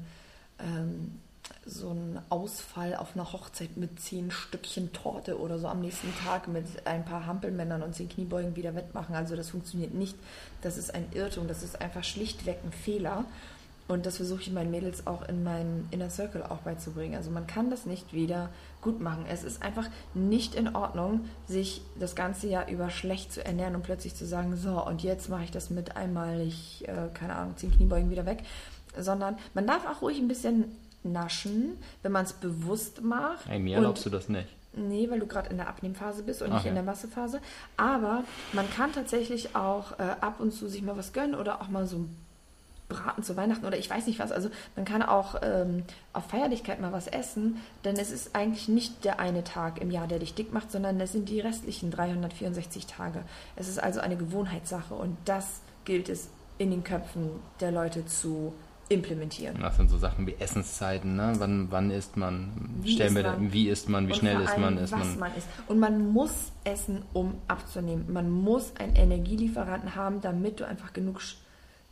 ähm, 0.59 1.19
so 1.65 1.89
ein 1.89 2.19
Ausfall 2.29 2.95
auf 2.95 3.15
einer 3.15 3.33
Hochzeit 3.33 3.75
mit 3.75 3.99
zehn 3.99 4.29
Stückchen 4.29 4.93
Torte 4.93 5.39
oder 5.39 5.57
so 5.57 5.67
am 5.67 5.81
nächsten 5.81 6.13
Tag 6.23 6.47
mit 6.47 6.65
ein 6.85 7.03
paar 7.03 7.25
Hampelmännern 7.25 7.81
und 7.81 7.95
zehn 7.95 8.07
Kniebeugen 8.07 8.55
wieder 8.55 8.75
wettmachen. 8.75 9.15
Also 9.15 9.35
das 9.35 9.49
funktioniert 9.49 9.93
nicht. 9.93 10.15
Das 10.61 10.77
ist 10.77 10.93
ein 10.93 11.07
Irrtum. 11.13 11.47
Das 11.47 11.63
ist 11.63 11.81
einfach 11.81 12.03
schlichtweg 12.03 12.59
ein 12.63 12.71
Fehler. 12.71 13.25
Und 13.87 14.07
das 14.07 14.17
versuche 14.17 14.41
ich 14.41 14.51
meinen 14.51 14.71
Mädels 14.71 15.05
auch 15.05 15.27
in 15.27 15.43
meinem 15.43 15.87
Inner 15.91 16.09
Circle 16.09 16.41
auch 16.43 16.59
beizubringen. 16.59 17.15
Also 17.15 17.29
man 17.29 17.45
kann 17.45 17.69
das 17.69 17.85
nicht 17.85 18.13
wieder 18.13 18.49
gut 18.81 18.99
machen. 18.99 19.25
Es 19.29 19.43
ist 19.43 19.61
einfach 19.61 19.87
nicht 20.15 20.55
in 20.55 20.75
Ordnung, 20.75 21.29
sich 21.47 21.81
das 21.99 22.15
ganze 22.15 22.47
Jahr 22.47 22.67
über 22.67 22.89
schlecht 22.89 23.31
zu 23.31 23.45
ernähren 23.45 23.75
und 23.75 23.83
plötzlich 23.83 24.15
zu 24.15 24.25
sagen, 24.25 24.55
so 24.57 24.83
und 24.83 25.03
jetzt 25.03 25.29
mache 25.29 25.43
ich 25.43 25.51
das 25.51 25.69
mit 25.69 25.95
einmalig, 25.95 26.83
äh, 26.87 27.09
keine 27.13 27.35
Ahnung, 27.35 27.57
zehn 27.57 27.71
Kniebeugen 27.71 28.09
wieder 28.09 28.25
weg. 28.25 28.43
Sondern 28.97 29.37
man 29.53 29.67
darf 29.67 29.85
auch 29.85 30.01
ruhig 30.01 30.17
ein 30.17 30.27
bisschen 30.27 30.65
naschen, 31.05 31.77
wenn 32.01 32.11
man 32.11 32.25
es 32.25 32.33
bewusst 32.33 33.01
macht. 33.01 33.49
Ey, 33.49 33.59
mir 33.59 33.77
erlaubst 33.77 34.05
du 34.05 34.09
das 34.09 34.29
nicht. 34.29 34.47
Nee, 34.73 35.09
weil 35.09 35.19
du 35.19 35.27
gerade 35.27 35.49
in 35.49 35.57
der 35.57 35.69
Abnehmphase 35.69 36.23
bist 36.23 36.41
und 36.41 36.51
Ach, 36.51 36.55
nicht 36.55 36.65
in 36.65 36.73
der 36.73 36.83
Massephase. 36.83 37.39
Aber 37.77 38.23
man 38.51 38.69
kann 38.69 38.91
tatsächlich 38.91 39.55
auch 39.55 39.97
äh, 39.99 40.03
ab 40.19 40.39
und 40.39 40.51
zu 40.51 40.67
sich 40.67 40.81
mal 40.81 40.97
was 40.97 41.13
gönnen 41.13 41.35
oder 41.35 41.61
auch 41.61 41.69
mal 41.69 41.87
so 41.87 41.97
ein 41.97 42.25
braten 42.87 43.23
zu 43.23 43.35
Weihnachten 43.35 43.65
oder 43.65 43.77
ich 43.77 43.89
weiß 43.89 44.05
nicht 44.07 44.19
was. 44.19 44.31
Also 44.31 44.49
man 44.75 44.85
kann 44.85 45.01
auch 45.01 45.41
ähm, 45.41 45.83
auf 46.13 46.25
Feierlichkeit 46.25 46.79
mal 46.79 46.91
was 46.91 47.07
essen, 47.07 47.57
denn 47.83 47.95
es 47.97 48.11
ist 48.11 48.35
eigentlich 48.35 48.67
nicht 48.67 49.03
der 49.05 49.19
eine 49.19 49.43
Tag 49.43 49.81
im 49.81 49.91
Jahr, 49.91 50.07
der 50.07 50.19
dich 50.19 50.33
dick 50.33 50.53
macht, 50.53 50.71
sondern 50.71 50.99
es 50.99 51.11
sind 51.11 51.29
die 51.29 51.39
restlichen 51.39 51.91
364 51.91 52.85
Tage. 52.85 53.23
Es 53.55 53.67
ist 53.67 53.81
also 53.81 54.01
eine 54.01 54.17
Gewohnheitssache 54.17 54.93
und 54.93 55.17
das 55.25 55.61
gilt 55.85 56.09
es 56.09 56.29
in 56.57 56.71
den 56.71 56.83
Köpfen 56.83 57.31
der 57.59 57.71
Leute 57.71 58.05
zu 58.05 58.53
implementieren. 58.89 59.57
Das 59.61 59.77
sind 59.77 59.89
so 59.89 59.97
Sachen 59.97 60.27
wie 60.27 60.35
Essenszeiten, 60.35 61.15
ne? 61.15 61.33
Wann, 61.37 61.71
wann 61.71 61.91
isst 61.91 62.17
man? 62.17 62.51
Wie 62.81 62.93
Stell 62.93 63.11
mir 63.11 63.23
man? 63.23 63.51
wie 63.51 63.69
isst 63.69 63.89
man, 63.89 64.07
wie 64.07 64.13
und 64.13 64.19
schnell 64.19 64.39
isst 64.41 64.57
man, 64.57 64.77
isst 64.77 64.93
was 64.93 64.99
man. 64.99 65.19
man 65.19 65.35
isst. 65.35 65.47
Und 65.67 65.79
man 65.79 66.11
muss 66.11 66.51
essen, 66.63 67.03
um 67.13 67.35
abzunehmen. 67.47 68.11
Man 68.11 68.29
muss 68.29 68.75
einen 68.77 68.95
Energielieferanten 68.95 69.95
haben, 69.95 70.21
damit 70.21 70.59
du 70.59 70.67
einfach 70.67 70.93
genug 70.93 71.21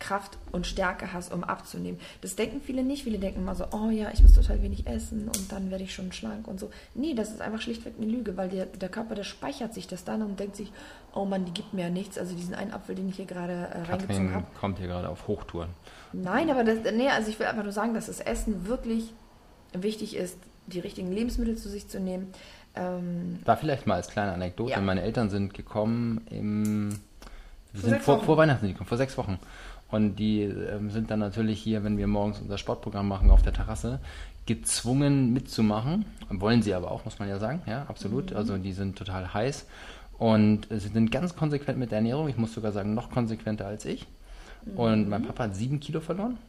Kraft 0.04 0.38
und 0.52 0.68
Stärke 0.68 1.14
hast, 1.14 1.34
um 1.34 1.46
abzunehmen. 1.46 1.98
Das 2.20 2.36
denken 2.36 2.60
viele 2.60 2.84
nicht. 2.84 3.06
Viele 3.06 3.20
denken 3.20 3.40
immer 3.40 3.56
so, 3.56 3.66
oh 3.72 3.90
ja, 3.90 4.12
ich 4.12 4.22
muss 4.22 4.34
total 4.34 4.62
wenig 4.62 4.86
essen 4.86 5.30
und 5.30 5.52
dann 5.52 5.72
werde 5.72 5.86
ich 5.86 5.94
schon 5.94 6.12
schlank 6.12 6.46
und 6.46 6.60
so. 6.60 6.70
Nee, 6.94 7.14
das 7.14 7.32
ist 7.32 7.40
einfach 7.40 7.62
schlichtweg 7.62 7.94
eine 7.98 8.12
Lüge, 8.12 8.36
weil 8.36 8.50
der, 8.50 8.66
der 8.66 8.90
Körper, 8.90 9.16
der 9.16 9.24
speichert 9.24 9.74
sich 9.74 9.88
das 9.88 10.04
dann 10.04 10.22
und 10.22 10.40
denkt 10.40 10.58
sich, 10.58 10.74
oh 11.16 11.24
Mann, 11.24 11.46
die 11.46 11.54
gibt 11.54 11.74
mir 11.74 11.84
ja 11.84 11.90
nichts. 11.90 12.18
Also 12.18 12.36
diesen 12.36 12.54
einen 12.54 12.74
Apfel, 12.74 12.96
den 12.96 13.08
ich 13.08 13.16
hier 13.16 13.26
gerade 13.26 13.54
äh, 13.54 13.82
reingezogen 13.84 14.36
habe. 14.36 14.46
kommt 14.60 14.78
hier 14.78 14.88
gerade 14.88 15.08
auf 15.08 15.26
Hochtouren. 15.28 15.70
Nein, 16.12 16.50
aber 16.50 16.66
das, 16.66 16.80
nee, 16.94 17.08
also 17.08 17.30
ich 17.30 17.40
will 17.40 17.46
einfach 17.46 17.64
nur 17.64 17.72
sagen, 17.72 17.94
dass 17.94 18.08
das 18.08 18.20
Essen 18.20 18.68
wirklich 18.68 19.14
wichtig 19.72 20.18
ist, 20.18 20.38
die 20.68 20.80
richtigen 20.80 21.14
Lebensmittel 21.14 21.56
zu 21.56 21.70
sich 21.70 21.88
zu 21.88 22.02
nehmen. 22.02 22.34
Ähm, 22.76 23.40
War 23.46 23.56
vielleicht 23.56 23.88
mal 23.88 23.96
als 23.96 24.10
kleine 24.10 24.34
Anekdote, 24.34 24.72
ja. 24.72 24.82
meine 24.82 25.02
Eltern 25.02 25.30
sind 25.30 25.54
gekommen 25.54 26.22
im 26.30 27.00
wir 27.74 27.90
sind 27.90 28.02
vor, 28.04 28.22
vor, 28.22 28.38
Weihnachten 28.38 28.68
gekommen, 28.68 28.88
vor 28.88 28.98
sechs 28.98 29.18
Wochen. 29.18 29.40
Und 29.94 30.16
die 30.16 30.42
ähm, 30.42 30.90
sind 30.90 31.12
dann 31.12 31.20
natürlich 31.20 31.62
hier, 31.62 31.84
wenn 31.84 32.00
wir 32.00 32.08
morgens 32.08 32.40
unser 32.40 32.58
Sportprogramm 32.58 33.08
machen 33.08 33.30
auf 33.30 33.44
der 33.44 33.54
Terrasse, 33.54 34.00
gezwungen 34.48 35.34
mitzumachen. 35.34 36.06
Wollen 36.32 36.64
sie 36.64 36.74
aber 36.74 36.90
auch, 36.90 37.06
muss 37.06 37.20
man 37.20 37.30
ja 37.30 37.38
sagen. 37.38 37.62
Ja, 37.68 37.84
absolut. 37.84 38.32
Mhm. 38.32 38.38
Also 38.38 38.58
die 38.58 38.74
sind 38.74 38.98
total 38.98 39.36
heiß. 39.36 39.68
Und 40.18 40.68
sie 40.72 40.88
sind 40.88 41.12
ganz 41.12 41.36
konsequent 41.36 41.78
mit 41.78 41.92
der 41.92 42.00
Ernährung. 42.00 42.28
Ich 42.28 42.38
muss 42.38 42.56
sogar 42.56 42.72
sagen, 42.72 42.96
noch 42.96 43.12
konsequenter 43.12 43.68
als 43.68 43.86
ich. 43.86 44.08
Mhm. 44.66 44.80
Und 44.80 45.10
mein 45.10 45.28
Papa 45.28 45.44
hat 45.44 45.56
sieben 45.56 45.80
Kilo 45.80 46.00
verloren. 46.00 46.40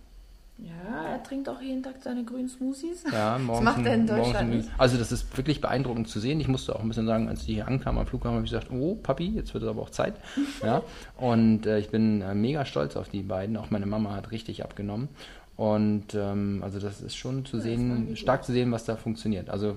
Ja, 0.58 1.04
er 1.10 1.22
trinkt 1.22 1.48
auch 1.48 1.60
jeden 1.60 1.82
Tag 1.82 1.96
seine 2.00 2.24
grünen 2.24 2.48
Smoothies. 2.48 3.04
Ja, 3.10 3.38
morgens. 3.38 3.64
Das 3.64 3.76
macht 3.76 3.86
er 3.86 3.94
in 3.94 4.06
Deutschland 4.06 4.50
nicht. 4.50 4.68
Also 4.78 4.96
das 4.96 5.10
ist 5.10 5.36
wirklich 5.36 5.60
beeindruckend 5.60 6.08
zu 6.08 6.20
sehen. 6.20 6.38
Ich 6.38 6.46
musste 6.46 6.76
auch 6.76 6.80
ein 6.80 6.88
bisschen 6.88 7.06
sagen, 7.06 7.28
als 7.28 7.44
die 7.44 7.54
hier 7.54 7.66
ankamen 7.66 8.00
am 8.00 8.06
Flughafen, 8.06 8.36
habe 8.36 8.44
ich 8.44 8.52
gesagt, 8.52 8.70
oh 8.70 8.94
Papi, 8.94 9.30
jetzt 9.30 9.52
wird 9.52 9.64
es 9.64 9.68
aber 9.68 9.82
auch 9.82 9.90
Zeit. 9.90 10.14
ja, 10.62 10.82
und 11.16 11.66
äh, 11.66 11.78
ich 11.78 11.90
bin 11.90 12.22
äh, 12.22 12.34
mega 12.34 12.64
stolz 12.64 12.96
auf 12.96 13.08
die 13.08 13.22
beiden. 13.22 13.56
Auch 13.56 13.70
meine 13.70 13.86
Mama 13.86 14.14
hat 14.14 14.30
richtig 14.30 14.62
abgenommen. 14.62 15.08
Und 15.56 16.14
ähm, 16.14 16.60
also 16.64 16.80
das 16.80 17.00
ist 17.00 17.16
schon 17.16 17.44
zu 17.44 17.58
ja, 17.58 17.62
sehen, 17.62 18.16
stark 18.16 18.44
zu 18.44 18.52
sehen, 18.52 18.72
was 18.72 18.84
da 18.84 18.96
funktioniert. 18.96 19.50
Also 19.50 19.76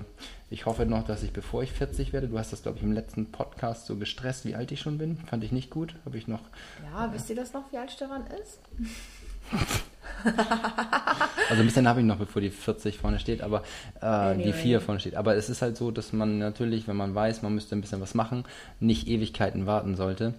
ich 0.50 0.66
hoffe 0.66 0.86
noch, 0.86 1.04
dass 1.04 1.22
ich, 1.22 1.32
bevor 1.32 1.62
ich 1.62 1.72
40 1.72 2.12
werde, 2.12 2.28
du 2.28 2.38
hast 2.38 2.52
das, 2.52 2.62
glaube 2.62 2.78
ich, 2.78 2.84
im 2.84 2.92
letzten 2.92 3.26
Podcast 3.26 3.86
so 3.86 3.96
gestresst, 3.96 4.44
wie 4.44 4.54
alt 4.54 4.72
ich 4.72 4.80
schon 4.80 4.98
bin. 4.98 5.18
Fand 5.18 5.44
ich 5.44 5.52
nicht 5.52 5.70
gut. 5.70 5.94
Habe 6.04 6.18
ich 6.18 6.26
noch. 6.26 6.42
Ja, 6.92 7.06
äh, 7.06 7.12
wisst 7.12 7.30
ihr 7.30 7.36
das 7.36 7.52
noch, 7.52 7.70
wie 7.72 7.78
alt 7.78 7.90
Stefan 7.90 8.24
ist? 8.40 8.60
also 11.48 11.62
ein 11.62 11.66
bisschen 11.66 11.88
habe 11.88 12.00
ich 12.00 12.06
noch, 12.06 12.16
bevor 12.16 12.42
die 12.42 12.50
40 12.50 12.98
vorne 12.98 13.18
steht, 13.18 13.42
aber 13.42 13.62
äh, 14.02 14.34
nee, 14.34 14.44
die 14.44 14.52
4 14.52 14.80
vorne 14.80 15.00
steht. 15.00 15.14
Aber 15.14 15.36
es 15.36 15.48
ist 15.48 15.62
halt 15.62 15.76
so, 15.76 15.90
dass 15.90 16.12
man 16.12 16.38
natürlich, 16.38 16.88
wenn 16.88 16.96
man 16.96 17.14
weiß, 17.14 17.42
man 17.42 17.54
müsste 17.54 17.76
ein 17.76 17.80
bisschen 17.80 18.00
was 18.00 18.14
machen, 18.14 18.44
nicht 18.80 19.08
Ewigkeiten 19.08 19.66
warten 19.66 19.96
sollte. 19.96 20.34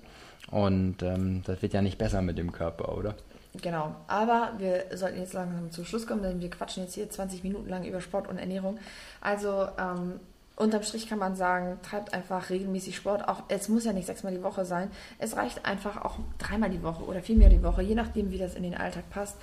Und 0.51 1.03
ähm, 1.03 1.43
das 1.45 1.61
wird 1.61 1.73
ja 1.73 1.81
nicht 1.81 1.97
besser 1.97 2.21
mit 2.21 2.37
dem 2.37 2.51
Körper, 2.51 2.97
oder? 2.97 3.15
Genau, 3.61 3.95
aber 4.07 4.53
wir 4.57 4.85
sollten 4.95 5.19
jetzt 5.19 5.33
langsam 5.33 5.71
zum 5.71 5.83
Schluss 5.83 6.05
kommen, 6.05 6.21
denn 6.21 6.39
wir 6.39 6.49
quatschen 6.49 6.83
jetzt 6.83 6.93
hier 6.93 7.09
20 7.09 7.43
Minuten 7.43 7.67
lang 7.69 7.83
über 7.83 7.99
Sport 7.99 8.27
und 8.27 8.37
Ernährung. 8.37 8.77
Also 9.21 9.67
ähm, 9.79 10.19
unterm 10.55 10.83
Strich 10.83 11.07
kann 11.07 11.17
man 11.17 11.35
sagen, 11.35 11.79
treibt 11.81 12.13
einfach 12.13 12.49
regelmäßig 12.51 12.95
Sport. 12.95 13.27
Auch 13.27 13.43
es 13.47 13.69
muss 13.69 13.85
ja 13.85 13.93
nicht 13.93 14.05
sechsmal 14.05 14.33
die 14.33 14.43
Woche 14.43 14.65
sein. 14.65 14.91
Es 15.17 15.35
reicht 15.35 15.65
einfach 15.65 16.03
auch 16.03 16.19
dreimal 16.37 16.69
die 16.69 16.83
Woche 16.83 17.03
oder 17.03 17.21
viermal 17.21 17.49
die 17.49 17.63
Woche, 17.63 17.81
je 17.81 17.95
nachdem, 17.95 18.31
wie 18.31 18.37
das 18.37 18.55
in 18.55 18.63
den 18.63 18.75
Alltag 18.75 19.09
passt. 19.09 19.37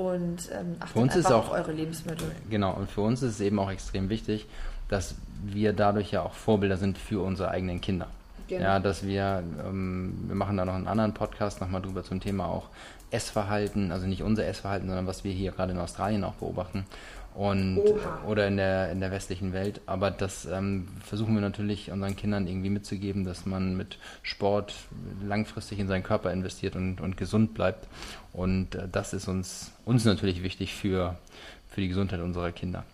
Und 0.00 0.48
ähm, 0.52 0.76
achtet 0.80 0.92
für 0.92 0.98
uns 0.98 1.16
einfach 1.16 1.30
ist 1.30 1.34
auch, 1.34 1.48
auf 1.48 1.52
eure 1.52 1.72
Lebensmittel. 1.72 2.26
Genau, 2.48 2.72
und 2.72 2.90
für 2.90 3.02
uns 3.02 3.22
ist 3.22 3.34
es 3.34 3.40
eben 3.40 3.58
auch 3.58 3.70
extrem 3.70 4.08
wichtig, 4.08 4.46
dass 4.88 5.14
wir 5.44 5.74
dadurch 5.74 6.10
ja 6.10 6.22
auch 6.22 6.32
Vorbilder 6.32 6.78
sind 6.78 6.96
für 6.96 7.22
unsere 7.22 7.50
eigenen 7.50 7.82
Kinder. 7.82 8.06
Genau. 8.48 8.64
Ja, 8.64 8.80
dass 8.80 9.06
wir, 9.06 9.42
ähm, 9.62 10.14
wir 10.26 10.36
machen 10.36 10.56
da 10.56 10.64
noch 10.64 10.72
einen 10.72 10.88
anderen 10.88 11.12
Podcast 11.12 11.60
nochmal 11.60 11.82
drüber 11.82 12.02
zum 12.02 12.18
Thema 12.18 12.46
auch 12.46 12.68
Essverhalten, 13.10 13.92
also 13.92 14.06
nicht 14.06 14.22
unser 14.22 14.46
Essverhalten, 14.46 14.88
sondern 14.88 15.06
was 15.06 15.22
wir 15.22 15.32
hier 15.32 15.52
gerade 15.52 15.72
in 15.72 15.78
Australien 15.78 16.24
auch 16.24 16.34
beobachten 16.34 16.86
und 17.34 17.78
Oha. 17.78 18.24
oder 18.26 18.46
in 18.48 18.56
der 18.56 18.90
in 18.90 19.00
der 19.00 19.10
westlichen 19.10 19.52
Welt. 19.52 19.80
Aber 19.86 20.10
das 20.10 20.46
ähm, 20.46 20.88
versuchen 21.04 21.34
wir 21.34 21.40
natürlich 21.40 21.90
unseren 21.90 22.16
Kindern 22.16 22.46
irgendwie 22.46 22.70
mitzugeben, 22.70 23.24
dass 23.24 23.46
man 23.46 23.76
mit 23.76 23.98
Sport 24.22 24.74
langfristig 25.24 25.78
in 25.78 25.88
seinen 25.88 26.02
Körper 26.02 26.32
investiert 26.32 26.76
und, 26.76 27.00
und 27.00 27.16
gesund 27.16 27.54
bleibt. 27.54 27.86
Und 28.32 28.74
äh, 28.74 28.88
das 28.90 29.12
ist 29.12 29.28
uns 29.28 29.72
uns 29.84 30.04
natürlich 30.04 30.42
wichtig 30.42 30.74
für 30.74 31.16
für 31.68 31.80
die 31.80 31.88
Gesundheit 31.88 32.20
unserer 32.20 32.52
Kinder. 32.52 32.84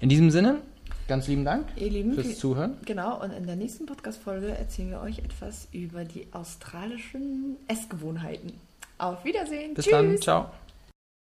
In 0.00 0.08
diesem 0.08 0.30
Sinne. 0.30 0.58
Ganz 1.08 1.26
lieben 1.26 1.44
Dank 1.44 1.66
Ihr 1.76 1.90
Lieben, 1.90 2.14
fürs 2.14 2.38
Zuhören. 2.38 2.76
Genau, 2.86 3.20
und 3.20 3.32
in 3.32 3.44
der 3.44 3.56
nächsten 3.56 3.86
Podcast-Folge 3.86 4.56
erzählen 4.56 4.90
wir 4.90 5.00
euch 5.00 5.18
etwas 5.18 5.68
über 5.72 6.04
die 6.04 6.28
australischen 6.32 7.56
Essgewohnheiten. 7.66 8.52
Auf 8.98 9.24
Wiedersehen. 9.24 9.74
Bis 9.74 9.84
Tschüss. 9.84 9.92
dann. 9.92 10.18
Ciao. 10.18 10.50